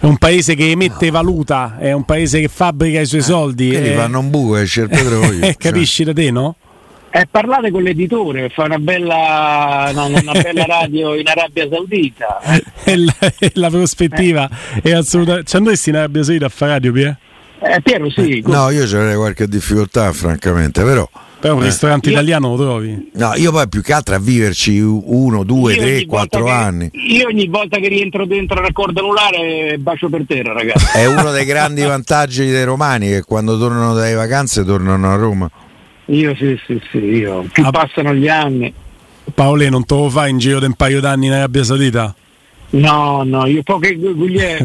è 0.02 0.06
un 0.06 0.18
paese 0.18 0.56
che 0.56 0.72
emette 0.72 1.10
valuta, 1.10 1.78
è 1.80 1.94
un 1.94 2.04
paese 2.04 2.42
che 2.42 2.50
fabbrica 2.50 3.00
i 3.00 3.06
suoi 3.06 3.22
soldi. 3.22 3.70
Che 3.70 3.82
gli 3.82 3.88
eh, 3.88 3.96
fanno 3.96 4.20
un 4.20 4.30
buco 4.30 4.58
e 4.58 4.66
c'è 4.66 4.82
il 4.82 4.90
petrolio. 4.90 5.46
eh, 5.46 5.56
capisci 5.58 6.04
da 6.04 6.12
te, 6.12 6.32
no? 6.32 6.56
Eh, 7.12 7.28
parlate 7.30 7.72
con 7.72 7.82
l'editore 7.82 8.50
fare 8.50 8.68
una 8.70 8.78
bella, 8.80 9.90
no, 9.94 10.06
una 10.08 10.32
bella 10.42 10.66
radio 10.70 11.16
in 11.16 11.28
Arabia 11.28 11.68
Saudita. 11.70 12.40
eh. 12.42 12.64
E 12.84 12.98
la, 12.98 13.14
e 13.40 13.52
la 13.56 13.70
prospettiva 13.70 14.48
è 14.82 14.92
assolutamente. 14.92 15.48
Ci 15.50 15.56
andresti 15.56 15.90
in 15.90 15.96
Arabia 15.96 16.24
Saudita 16.24 16.46
a 16.46 16.50
fare 16.50 16.72
radio, 16.74 16.92
Pia? 16.92 17.18
Eh, 17.62 17.82
Piero, 17.82 18.10
sì. 18.12 18.42
No, 18.46 18.70
io 18.70 18.84
avrei 18.84 19.16
qualche 19.16 19.48
difficoltà, 19.48 20.14
francamente, 20.14 20.84
però. 20.84 21.10
Però 21.40 21.56
un 21.56 21.62
Eh. 21.64 21.66
ristorante 21.66 22.10
Io- 22.10 22.16
italiano 22.16 22.56
lo 22.56 22.64
trovi. 22.64 23.10
No, 23.16 23.34
io 23.36 23.52
poi 23.52 23.68
più 23.68 23.82
che 23.82 23.92
altro 23.94 24.14
a 24.16 24.20
viverci 24.20 24.80
uno, 24.80 25.44
due, 25.44 25.74
Io 25.74 25.82
tre, 25.82 26.06
quattro 26.06 26.44
che- 26.44 26.52
anni. 26.52 26.90
Io 26.94 27.28
ogni 27.28 27.48
volta 27.48 27.78
che 27.80 27.88
rientro 27.88 28.26
dentro 28.28 28.62
il 28.66 28.72
cordo 28.72 29.00
anulare 29.00 29.78
bacio 29.80 30.10
per 30.10 30.26
terra, 30.28 30.54
ragazzi. 30.54 30.98
È 30.98 31.06
uno 31.06 31.32
dei 31.32 31.46
grandi 31.46 31.82
vantaggi 31.82 32.46
dei 32.46 32.64
romani 32.66 33.08
che 33.08 33.24
quando 33.24 33.58
tornano 33.58 33.94
dalle 33.94 34.14
vacanze 34.14 34.64
tornano 34.64 35.12
a 35.12 35.16
Roma. 35.16 35.50
Io 36.10 36.36
sì, 36.36 36.60
sì, 36.66 36.82
sì, 36.92 36.98
io. 36.98 37.46
Più 37.52 37.64
Ah. 37.66 37.72
passano 37.72 38.14
gli 38.14 38.28
anni. 38.28 38.74
Paolo, 39.34 39.70
non 39.70 39.86
te 39.86 39.94
lo 39.96 40.10
fai 40.10 40.32
in 40.32 40.38
giro 40.40 40.60
di 40.60 40.66
un 40.66 40.74
paio 40.74 41.00
d'anni 41.00 41.28
in 41.28 41.34
Arabia 41.34 41.64
Saudita? 41.64 42.16
No, 42.72 43.24
no, 43.26 43.46
io 43.46 43.62
poche, 43.64 43.98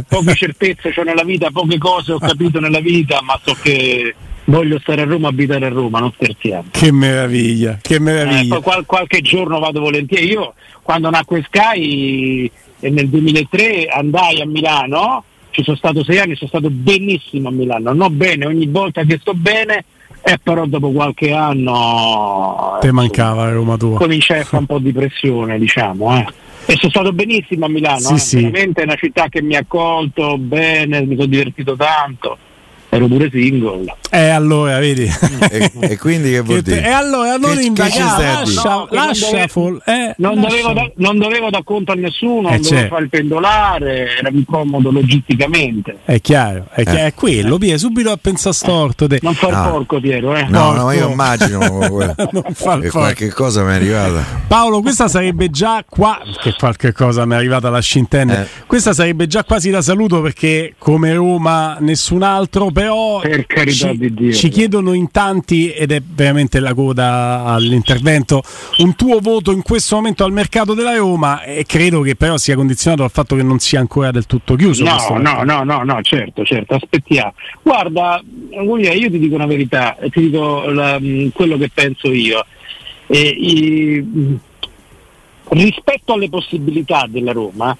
poche 0.09 0.35
certezze 0.37 0.92
ho 0.96 1.02
nella 1.02 1.22
vita, 1.24 1.50
poche 1.50 1.78
cose 1.78 2.12
ho 2.12 2.18
capito 2.18 2.61
nella 2.61 2.80
vita, 2.80 3.20
ma 3.22 3.38
so 3.42 3.54
che 3.62 4.14
voglio 4.44 4.78
stare 4.80 5.02
a 5.02 5.04
Roma, 5.04 5.28
abitare 5.28 5.66
a 5.66 5.68
Roma, 5.70 6.00
non 6.00 6.12
scherziamo. 6.14 6.68
Che 6.70 6.92
meraviglia, 6.92 7.78
che 7.80 7.94
Eh, 7.94 7.98
meraviglia. 8.00 8.54
poi 8.54 8.62
qual- 8.62 8.87
qualche 8.87 9.20
giorno 9.20 9.59
vado 9.59 9.80
volentieri. 9.80 10.30
Io 10.30 10.54
quando 10.83 11.09
nacque 11.11 11.42
Sky 11.46 12.50
eh, 12.80 12.90
nel 12.90 13.09
2003 13.09 13.87
andai 13.87 14.40
a 14.40 14.46
Milano, 14.46 15.24
ci 15.50 15.62
sono 15.62 15.76
stato 15.76 16.04
sei 16.04 16.18
anni, 16.18 16.37
sono 16.37 16.48
stato 16.48 16.68
benissimo 16.70 17.48
a 17.48 17.52
Milano, 17.52 17.92
non 17.92 18.16
bene, 18.16 18.44
ogni 18.46 18.66
volta 18.66 19.02
che 19.04 19.18
sto 19.20 19.33
bene, 19.35 19.85
e 20.23 20.38
però 20.43 20.64
dopo 20.67 20.90
qualche 20.90 21.33
anno 21.33 22.79
Te 22.81 22.93
mancava 22.93 23.45
la 23.45 23.53
Roma 23.53 23.77
tua. 23.77 23.97
cominciai 23.99 24.40
a 24.40 24.45
fare 24.45 24.57
un 24.59 24.67
po' 24.67 24.79
di 24.79 24.93
pressione, 24.93 25.59
diciamo. 25.59 26.17
Eh. 26.17 26.27
E 26.67 26.77
sono 26.77 26.90
stato 26.90 27.12
benissimo 27.12 27.67
a 27.67 27.69
Milano, 27.69 27.99
Sì, 27.99 28.14
eh. 28.14 28.19
sì. 28.19 28.37
veramente 28.43 28.81
è 28.81 28.85
una 28.85 28.95
città 28.95 29.29
che 29.29 29.43
mi 29.43 29.55
ha 29.55 29.59
accolto 29.59 30.38
bene, 30.38 31.03
mi 31.05 31.14
sono 31.14 31.27
divertito 31.27 31.77
tanto, 31.77 32.38
ero 32.94 33.07
pure 33.07 33.28
single. 33.33 33.94
Eh, 34.11 34.28
allora, 34.28 34.78
vedi. 34.78 35.11
E, 35.50 35.70
e 35.80 35.98
quindi 35.98 36.30
che 36.30 36.40
vuol 36.42 36.61
dire? 36.62 36.83
E 36.85 36.88
allora 36.90 37.37
non 37.37 37.57
Che- 37.57 37.83
a 37.83 37.88
dire? 37.88 37.98
lascia, 38.04 38.68
No, 38.68 38.76
non 38.78 38.88
lascia 38.90 39.30
dove- 39.30 39.48
fol- 39.48 39.83
eh, 39.85 40.14
Non 40.18 40.35
lascia- 40.37 40.48
dovevo, 40.48 40.72
da- 40.72 40.90
non 40.96 41.18
dovevo 41.18 41.50
dar 41.50 41.64
conto 41.64 41.92
a 41.92 41.94
nessuno, 41.94 42.48
Eh, 42.48 42.52
non 42.52 42.61
dovevo 42.61 42.64
certo. 42.76 42.88
fare 42.94 43.02
il 43.04 43.09
pendolare, 43.11 44.16
era 44.18 44.30
più 44.30 44.44
comodo 44.44 44.90
logisticamente. 44.90 45.98
È 46.04 46.20
chiaro, 46.20 46.66
è, 46.70 46.85
chi- 46.85 46.96
è 46.96 47.12
quello, 47.14 47.59
Pia, 47.59 47.78
subito 47.78 48.11
a 48.11 48.18
pensare 48.20 48.54
storto. 48.54 49.07
Te. 49.07 49.18
Non 49.22 49.35
far 49.35 49.52
Ah. 49.54 49.68
porco 49.70 50.00
Piero, 50.00 50.35
eh. 50.37 50.46
No, 50.48 50.72
no, 50.72 50.90
io 50.92 51.09
immagino 51.11 51.59
Non 51.59 52.44
fa 52.52 52.74
il 52.74 52.83
che 52.83 52.88
porco. 52.88 52.98
qualche 52.98 53.28
cosa 53.33 53.62
mi 53.64 53.70
è 53.72 53.74
arrivata. 53.74 54.24
Paolo, 54.46 54.80
questa 54.80 55.09
sarebbe 55.09 55.50
già 55.50 55.85
qua. 55.88 56.20
Che 56.40 56.54
qualche 56.59 56.92
cosa 56.92 57.24
mi 57.26 57.33
è 57.33 57.37
arrivata 57.37 57.70
la 57.70 57.80
scintenne. 57.80 58.42
Eh. 58.42 58.46
Questa 58.66 58.92
sarebbe 58.92 59.26
già 59.26 59.42
quasi 59.44 59.70
da 59.70 59.83
saluto 59.83 60.20
perché 60.20 60.74
come 60.78 61.12
Roma 61.14 61.76
nessun 61.80 62.22
altro, 62.22 62.70
però 62.70 62.84
Per 63.20 63.47
carità 63.47 63.92
ci, 63.92 64.33
ci 64.35 64.49
chiedono 64.49 64.92
in 64.92 65.11
tanti, 65.11 65.70
ed 65.73 65.92
è 65.92 66.01
veramente 66.05 66.61
la 66.61 66.75
coda 66.75 67.44
all'intervento, 67.44 68.42
un 68.79 68.94
tuo 68.97 69.18
voto 69.20 69.53
in 69.53 69.62
questo 69.62 69.97
momento 69.97 70.25
al 70.25 70.33
mercato 70.33 70.75
della 70.75 70.94
Roma 70.97 71.42
e 71.42 71.64
credo 71.66 72.01
che 72.03 72.16
però 72.16 72.37
sia 72.37 72.55
condizionato 72.57 73.03
dal 73.03 73.11
fatto 73.11 73.37
che 73.37 73.42
non 73.42 73.59
sia 73.59 73.81
ancora 73.81 74.11
del 74.11 74.27
tutto 74.27 74.55
chiuso. 74.57 74.85
No, 74.85 75.18
no, 75.18 75.42
no, 75.44 75.62
no, 75.64 75.83
no, 75.83 76.03
certo, 76.03 76.44
certo, 76.44 76.75
aspettiamo. 76.75 77.35
Guarda, 77.62 78.23
io 78.51 79.11
ti 79.11 79.18
dico 79.18 79.35
una 79.35 79.47
verità, 79.47 79.97
ti 80.11 80.20
dico 80.20 80.68
la- 80.70 80.99
mh, 80.99 81.31
quello 81.33 81.57
che 81.59 81.70
penso 81.73 82.11
io. 82.12 82.44
E, 83.07 83.20
i- 83.20 84.01
mh, 84.01 84.38
rispetto 85.51 86.14
alle 86.14 86.29
possibilità 86.29 87.07
della 87.09 87.33
Roma, 87.33 87.77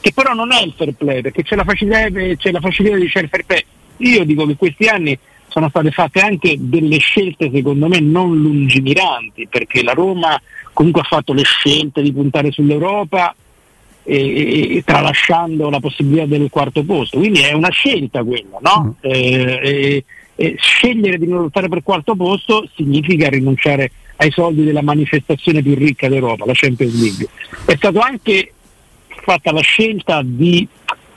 che 0.00 0.12
però 0.12 0.34
non 0.34 0.52
è 0.52 0.62
il 0.62 0.72
fair 0.76 0.92
play, 0.92 1.20
perché 1.20 1.42
c'è 1.42 1.56
la 1.56 1.64
facilità, 1.64 2.08
c'è 2.36 2.50
la 2.50 2.60
facilità 2.60 2.96
di 2.96 3.02
dicere 3.02 3.24
il 3.24 3.30
fair 3.30 3.44
play. 3.44 3.64
Io 3.98 4.24
dico 4.24 4.46
che 4.46 4.56
questi 4.56 4.86
anni 4.86 5.18
sono 5.48 5.68
state 5.68 5.90
fatte 5.90 6.20
anche 6.20 6.56
delle 6.58 6.98
scelte 6.98 7.50
secondo 7.50 7.88
me 7.88 8.00
non 8.00 8.36
lungimiranti, 8.36 9.46
perché 9.48 9.82
la 9.82 9.92
Roma 9.92 10.40
comunque 10.72 11.00
ha 11.00 11.04
fatto 11.04 11.32
le 11.32 11.44
scelte 11.44 12.02
di 12.02 12.12
puntare 12.12 12.50
sull'Europa 12.50 13.34
e, 14.02 14.76
e- 14.76 14.82
tralasciando 14.84 15.70
la 15.70 15.80
possibilità 15.80 16.26
del 16.26 16.48
quarto 16.50 16.84
posto. 16.84 17.18
Quindi 17.18 17.40
è 17.40 17.52
una 17.52 17.70
scelta 17.70 18.22
quella, 18.22 18.58
no? 18.60 18.96
Eh, 19.00 19.60
e- 19.62 20.04
e 20.38 20.54
scegliere 20.58 21.16
di 21.16 21.26
non 21.26 21.40
lottare 21.40 21.68
per 21.68 21.82
quarto 21.82 22.14
posto 22.14 22.68
significa 22.74 23.28
rinunciare 23.30 23.90
ai 24.16 24.30
soldi 24.30 24.64
della 24.64 24.82
manifestazione 24.82 25.62
più 25.62 25.74
ricca 25.74 26.08
d'Europa, 26.08 26.44
la 26.44 26.52
Champions 26.54 27.00
League. 27.00 27.28
È 27.64 27.74
stato 27.76 28.00
anche 28.00 28.52
fatta 29.08 29.50
la 29.50 29.60
scelta 29.60 30.20
di 30.22 30.68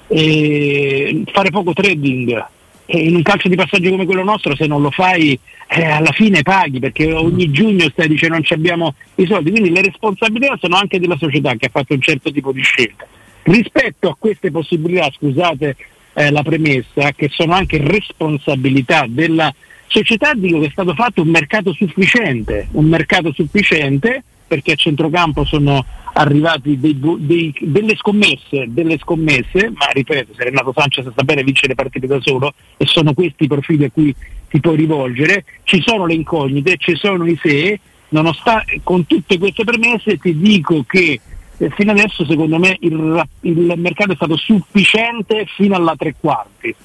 eh, 0.07 1.23
fare 1.31 1.49
poco 1.51 1.73
trading. 1.73 2.45
E 2.91 3.01
in 3.01 3.15
un 3.15 3.21
calcio 3.21 3.47
di 3.47 3.55
passaggio 3.55 3.91
come 3.91 4.05
quello 4.05 4.23
nostro, 4.23 4.55
se 4.55 4.65
non 4.65 4.81
lo 4.81 4.89
fai, 4.89 5.39
eh, 5.67 5.85
alla 5.85 6.11
fine 6.11 6.41
paghi 6.41 6.79
perché 6.79 7.13
ogni 7.13 7.51
giugno 7.51 7.87
stai 7.91 8.07
dicendo 8.07 8.33
non 8.33 8.43
ci 8.43 8.53
abbiamo 8.53 8.95
i 9.15 9.27
soldi. 9.27 9.51
Quindi 9.51 9.69
le 9.69 9.83
responsabilità 9.83 10.57
sono 10.59 10.75
anche 10.75 10.99
della 10.99 11.17
società 11.17 11.53
che 11.53 11.67
ha 11.67 11.69
fatto 11.71 11.93
un 11.93 12.01
certo 12.01 12.31
tipo 12.31 12.51
di 12.51 12.61
scelta. 12.61 13.05
Rispetto 13.43 14.09
a 14.09 14.15
queste 14.17 14.49
possibilità, 14.49 15.07
scusate 15.11 15.75
eh, 16.13 16.31
la 16.31 16.41
premessa, 16.41 17.11
che 17.11 17.29
sono 17.29 17.53
anche 17.53 17.77
responsabilità 17.79 19.05
della 19.07 19.53
società, 19.85 20.33
dico 20.33 20.59
che 20.59 20.67
è 20.67 20.71
stato 20.71 20.95
fatto 20.95 21.21
un 21.21 21.29
mercato 21.29 21.71
sufficiente, 21.73 22.69
un 22.71 22.85
mercato 22.85 23.31
sufficiente 23.33 24.23
perché 24.47 24.71
a 24.71 24.75
centrocampo 24.75 25.45
sono 25.45 25.85
arrivati 26.19 26.77
dei 26.79 26.99
dei- 26.99 27.53
delle 27.59 27.95
scommesse, 27.95 28.65
delle 28.67 28.97
scommesse, 28.97 29.71
ma 29.73 29.87
ripeto, 29.91 30.33
se 30.35 30.43
Renato 30.43 30.73
Sanchez 30.75 31.09
sta 31.09 31.23
bene 31.23 31.43
vince 31.43 31.67
le 31.67 31.75
partite 31.75 32.07
da 32.07 32.19
solo 32.19 32.53
e 32.77 32.85
sono 32.85 33.13
questi 33.13 33.45
i 33.45 33.47
profili 33.47 33.85
a 33.85 33.89
cui 33.89 34.13
ti 34.49 34.59
puoi 34.59 34.75
rivolgere, 34.75 35.45
ci 35.63 35.81
sono 35.81 36.05
le 36.05 36.15
incognite, 36.15 36.75
ci 36.77 36.95
sono 36.95 37.25
i 37.25 37.39
se, 37.41 37.79
nonostante 38.09 38.81
con 38.83 39.05
tutte 39.05 39.37
queste 39.37 39.63
premesse 39.63 40.17
ti 40.17 40.37
dico 40.37 40.83
che 40.83 41.19
eh, 41.57 41.69
fino 41.71 41.91
adesso 41.91 42.25
secondo 42.25 42.57
me 42.57 42.75
il, 42.81 43.23
il 43.41 43.73
mercato 43.77 44.11
è 44.11 44.15
stato 44.15 44.35
sufficiente 44.35 45.45
fino 45.55 45.75
alla 45.75 45.95
tre 45.97 46.15
quarti. 46.19 46.75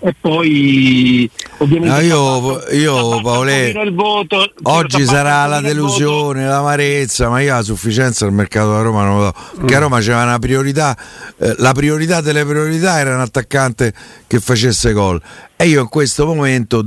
E 0.00 0.14
poi 0.20 1.30
ovviamente 1.58 1.94
No, 1.94 2.00
io- 2.02 2.62
io, 2.72 3.20
Paolè, 3.22 3.72
voto, 3.92 4.52
Oggi 4.64 5.04
sarà 5.06 5.46
la 5.46 5.60
delusione, 5.62 6.44
l'amarezza, 6.44 7.30
ma 7.30 7.40
io 7.40 7.54
la 7.54 7.62
sufficienza 7.62 8.26
del 8.26 8.34
mercato 8.34 8.68
della 8.68 8.82
Roma 8.82 9.04
non 9.04 9.16
lo 9.18 9.24
do. 9.24 9.34
Perché 9.56 9.76
a 9.76 9.78
Roma 9.78 10.00
c'era 10.00 10.22
una 10.24 10.38
priorità, 10.38 10.94
eh, 11.38 11.54
la 11.58 11.72
priorità 11.72 12.20
delle 12.20 12.44
priorità 12.44 12.98
era 12.98 13.14
un 13.14 13.20
attaccante 13.20 13.94
che 14.26 14.40
facesse 14.40 14.92
gol. 14.92 15.20
E 15.56 15.68
io 15.68 15.80
in 15.80 15.88
questo 15.88 16.26
momento 16.26 16.84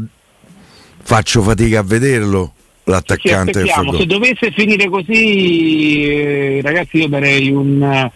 faccio 1.02 1.42
fatica 1.42 1.80
a 1.80 1.84
vederlo 1.84 2.54
l'attaccante 2.84 3.64
che 3.64 3.70
fa. 3.70 3.84
Se 3.98 4.06
dovesse 4.06 4.52
finire 4.52 4.90
così, 4.90 6.04
eh, 6.04 6.60
ragazzi, 6.64 6.98
io 6.98 7.08
darei 7.08 7.50
un, 7.50 7.82
eh, 7.82 8.12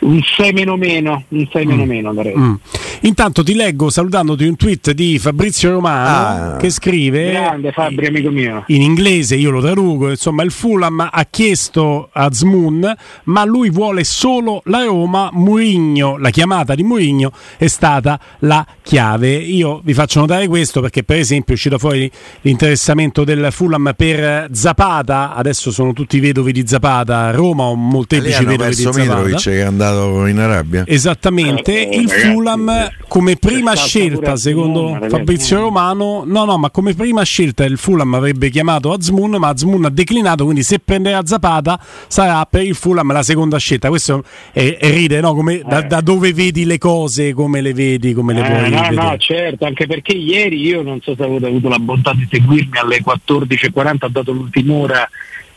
un 0.00 0.20
6 0.22 0.52
meno 0.52 0.76
meno, 0.76 1.24
un 1.28 1.48
6 1.50 1.66
meno 1.66 1.84
meno 1.84 2.12
darei. 2.12 2.36
Mm. 2.36 2.54
Intanto 3.02 3.42
ti 3.44 3.54
leggo 3.54 3.90
salutandoti 3.90 4.44
un 4.44 4.56
tweet 4.56 4.90
di 4.92 5.18
Fabrizio 5.18 5.70
Romano 5.70 6.06
Ah. 6.08 6.56
che 6.56 6.70
scrive 6.70 7.30
Grande 7.30 7.70
Fabri, 7.72 8.06
amico 8.06 8.30
mio. 8.30 8.64
in 8.68 8.82
inglese, 8.82 9.36
io 9.36 9.50
lo 9.50 9.60
traduco, 9.60 10.10
insomma 10.10 10.42
il 10.42 10.50
Fulham 10.50 11.08
ha 11.10 11.26
chiesto 11.30 12.08
a 12.12 12.28
Zmoon, 12.32 12.92
ma 13.24 13.44
lui 13.44 13.70
vuole 13.70 14.02
solo 14.04 14.62
la 14.64 14.82
Roma, 14.84 15.30
Murigno, 15.32 16.16
la 16.18 16.30
chiamata 16.30 16.74
di 16.74 16.82
Murigno 16.82 17.30
è 17.56 17.66
stata 17.68 18.18
la 18.40 18.66
chiave. 18.82 19.34
Io 19.34 19.80
vi 19.84 19.94
faccio 19.94 20.20
notare 20.20 20.48
questo 20.48 20.80
perché 20.80 21.02
per 21.04 21.18
esempio 21.18 21.52
è 21.52 21.56
uscito 21.56 21.78
fuori 21.78 22.10
l'interessamento 22.42 23.22
del 23.24 23.48
Fulham 23.50 23.92
per 23.96 24.48
Zapata, 24.52 25.34
adesso 25.34 25.70
sono 25.70 25.92
tutti 25.92 26.18
vedovi 26.20 26.52
di 26.52 26.64
Zapata, 26.66 27.30
Roma 27.30 27.64
o 27.64 27.74
molteplici 27.76 28.44
vedovi 28.44 28.56
di 28.56 28.62
perso 28.62 28.90
Mitrovic 28.98 29.38
Zapata. 29.38 29.50
che 29.50 29.58
è 29.58 29.62
andato 29.62 29.87
in 30.28 30.38
Arabia. 30.38 30.84
Esattamente, 30.86 31.88
Eh, 31.88 31.96
il 31.96 32.08
ragazzi, 32.08 32.28
Fulham 32.28 32.90
come 33.08 33.36
prima 33.36 33.74
scelta, 33.74 34.36
secondo 34.36 34.92
ragazzi. 34.94 35.10
Fabrizio 35.10 35.60
Romano, 35.60 36.22
no, 36.26 36.44
no, 36.44 36.58
ma 36.58 36.70
come 36.70 36.94
prima 36.94 37.22
scelta 37.22 37.64
il 37.64 37.78
Fulham 37.78 38.14
avrebbe 38.14 38.50
chiamato 38.50 38.92
Azmoun, 38.92 39.36
ma 39.38 39.48
Azmoun 39.48 39.84
ha 39.86 39.90
declinato, 39.90 40.44
quindi 40.44 40.62
se 40.62 40.78
prenderà 40.78 41.24
Zapata 41.24 41.80
sarà 42.06 42.44
per 42.44 42.62
il 42.62 42.74
Fulham 42.74 43.12
la 43.12 43.22
seconda 43.22 43.58
scelta. 43.58 43.88
Questo 43.88 44.22
è, 44.52 44.76
è 44.78 44.90
ride, 44.90 45.20
no? 45.20 45.34
Come, 45.34 45.62
da, 45.66 45.82
da 45.82 46.00
dove 46.00 46.32
vedi 46.32 46.64
le 46.64 46.78
cose, 46.78 47.32
come 47.32 47.60
le 47.60 47.72
vedi, 47.72 48.12
come 48.12 48.34
le 48.34 48.40
Eh, 48.40 48.44
puoi 48.44 48.70
no, 48.70 48.80
vedere. 48.82 48.94
no, 48.94 49.16
certo, 49.18 49.64
anche 49.64 49.86
perché 49.86 50.12
ieri 50.12 50.60
io 50.60 50.82
non 50.82 51.00
so 51.02 51.14
se 51.16 51.22
avete 51.22 51.46
avuto 51.46 51.68
la 51.68 51.78
bontà 51.78 52.12
di 52.12 52.26
seguirmi 52.30 52.78
alle 52.78 53.00
14.40, 53.02 54.04
ho 54.04 54.08
dato 54.08 54.32
l'ultima 54.32 54.74
ora 54.74 55.08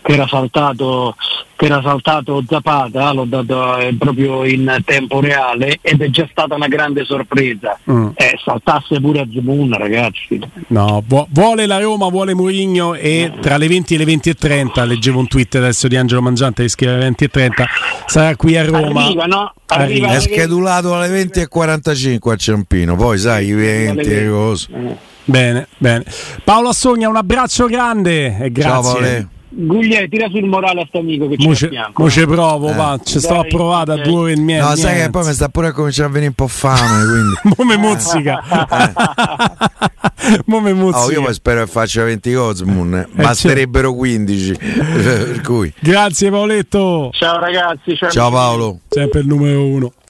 che 0.02 0.14
era 0.14 0.28
saltato 0.28 1.16
che 1.62 1.68
era 1.68 1.80
saltato 1.84 2.44
Zapata, 2.48 3.14
l'ho 3.14 3.26
dato 3.26 3.78
eh, 3.78 3.96
proprio 3.96 4.46
in 4.46 4.82
tempo 4.84 5.20
reale 5.20 5.78
ed 5.82 6.02
è 6.02 6.10
già 6.10 6.28
stata 6.32 6.56
una 6.56 6.68
grande 6.68 7.06
sorpresa. 7.06 7.78
Mm. 7.90 8.08
Eh, 8.16 8.40
saltasse 8.44 9.00
pure 9.00 9.20
a 9.20 9.28
Zmoun, 9.30 9.78
ragazzi. 9.78 10.40
No, 10.70 11.04
vuole 11.06 11.68
la 11.68 11.80
Roma, 11.80 12.08
vuole 12.08 12.34
Mourinho 12.34 12.96
e 12.96 13.32
tra 13.40 13.58
le 13.58 13.68
20 13.68 13.94
e 13.94 13.98
le 14.00 14.06
20 14.06 14.30
e 14.30 14.34
30, 14.34 14.84
leggevo 14.86 15.20
un 15.20 15.28
tweet 15.28 15.54
adesso 15.54 15.88
di 15.88 15.96
Angelo 15.98 16.24
Mangiante 16.24 16.64
che 16.64 16.70
scrive 16.70 16.94
alle 16.94 17.04
20 17.04 17.24
e 17.26 17.28
30, 17.28 17.66
sarà 18.08 18.36
qui 18.36 18.58
a 18.58 18.66
Roma. 18.66 19.04
Arriva, 19.04 19.26
no? 19.26 19.54
Arriva, 19.68 20.08
è 20.16 20.20
schedulato 20.20 20.96
alle 20.96 21.10
20 21.10 21.42
e 21.42 21.48
45 21.48 22.34
a 22.34 22.36
Ciampino, 22.38 22.96
poi 22.96 23.20
sai 23.20 23.46
i 23.46 23.54
20 23.54 24.00
e 24.10 24.28
cose. 24.28 24.68
Bene, 25.26 25.68
bene. 25.78 26.06
Paolo 26.44 26.70
Assogna, 26.70 27.08
un 27.08 27.18
abbraccio 27.18 27.68
grande 27.68 28.40
e 28.40 28.52
grazie. 28.52 29.20
Ciao, 29.22 29.40
Guglie, 29.54 30.08
tira 30.08 30.30
sul 30.30 30.46
morale 30.46 30.82
a 30.82 30.86
sto 30.88 31.00
amico 31.00 31.28
che 31.28 31.36
c'è 31.36 31.50
a 31.50 31.70
fianco. 31.70 32.04
Mo 32.04 32.10
ci 32.10 32.26
provo, 32.26 32.70
eh. 32.70 32.74
va, 32.74 32.98
ci 33.04 33.20
sto 33.20 33.40
a 33.40 33.44
provare 33.44 33.94
a 33.94 33.98
due 33.98 34.20
ore 34.20 34.32
e 34.32 34.40
mezzo. 34.40 34.70
No, 34.70 34.76
sai 34.76 35.02
che 35.02 35.10
poi 35.10 35.26
mi 35.26 35.34
sta 35.34 35.50
pure 35.50 35.68
a 35.68 35.72
cominciare 35.74 36.08
a 36.08 36.12
venire 36.12 36.30
un 36.30 36.36
po' 36.36 36.48
fame, 36.48 37.06
quindi. 37.06 37.36
mo 37.58 37.66
me 37.66 37.78
mozzica. 37.78 38.42
mo 40.46 40.62
me 40.62 40.74
mozzica. 40.74 41.04
Oh, 41.04 41.12
io 41.12 41.22
poi 41.22 41.34
spero 41.34 41.66
che 41.66 41.70
faccia 41.70 42.06
20 42.06 42.34
Cosmoon, 42.34 42.96
eh. 42.96 43.08
basterebbero 43.12 43.94
15. 43.94 44.56
per 44.56 45.42
cui. 45.42 45.74
Grazie 45.80 46.30
Paoletto. 46.30 47.10
Ciao 47.12 47.40
ragazzi, 47.40 47.98
ciao, 47.98 48.10
ciao 48.10 48.32
Paolo. 48.32 48.80
Sempre 48.88 49.20
il 49.20 49.28
numero 49.28 49.66
uno. 49.66 49.92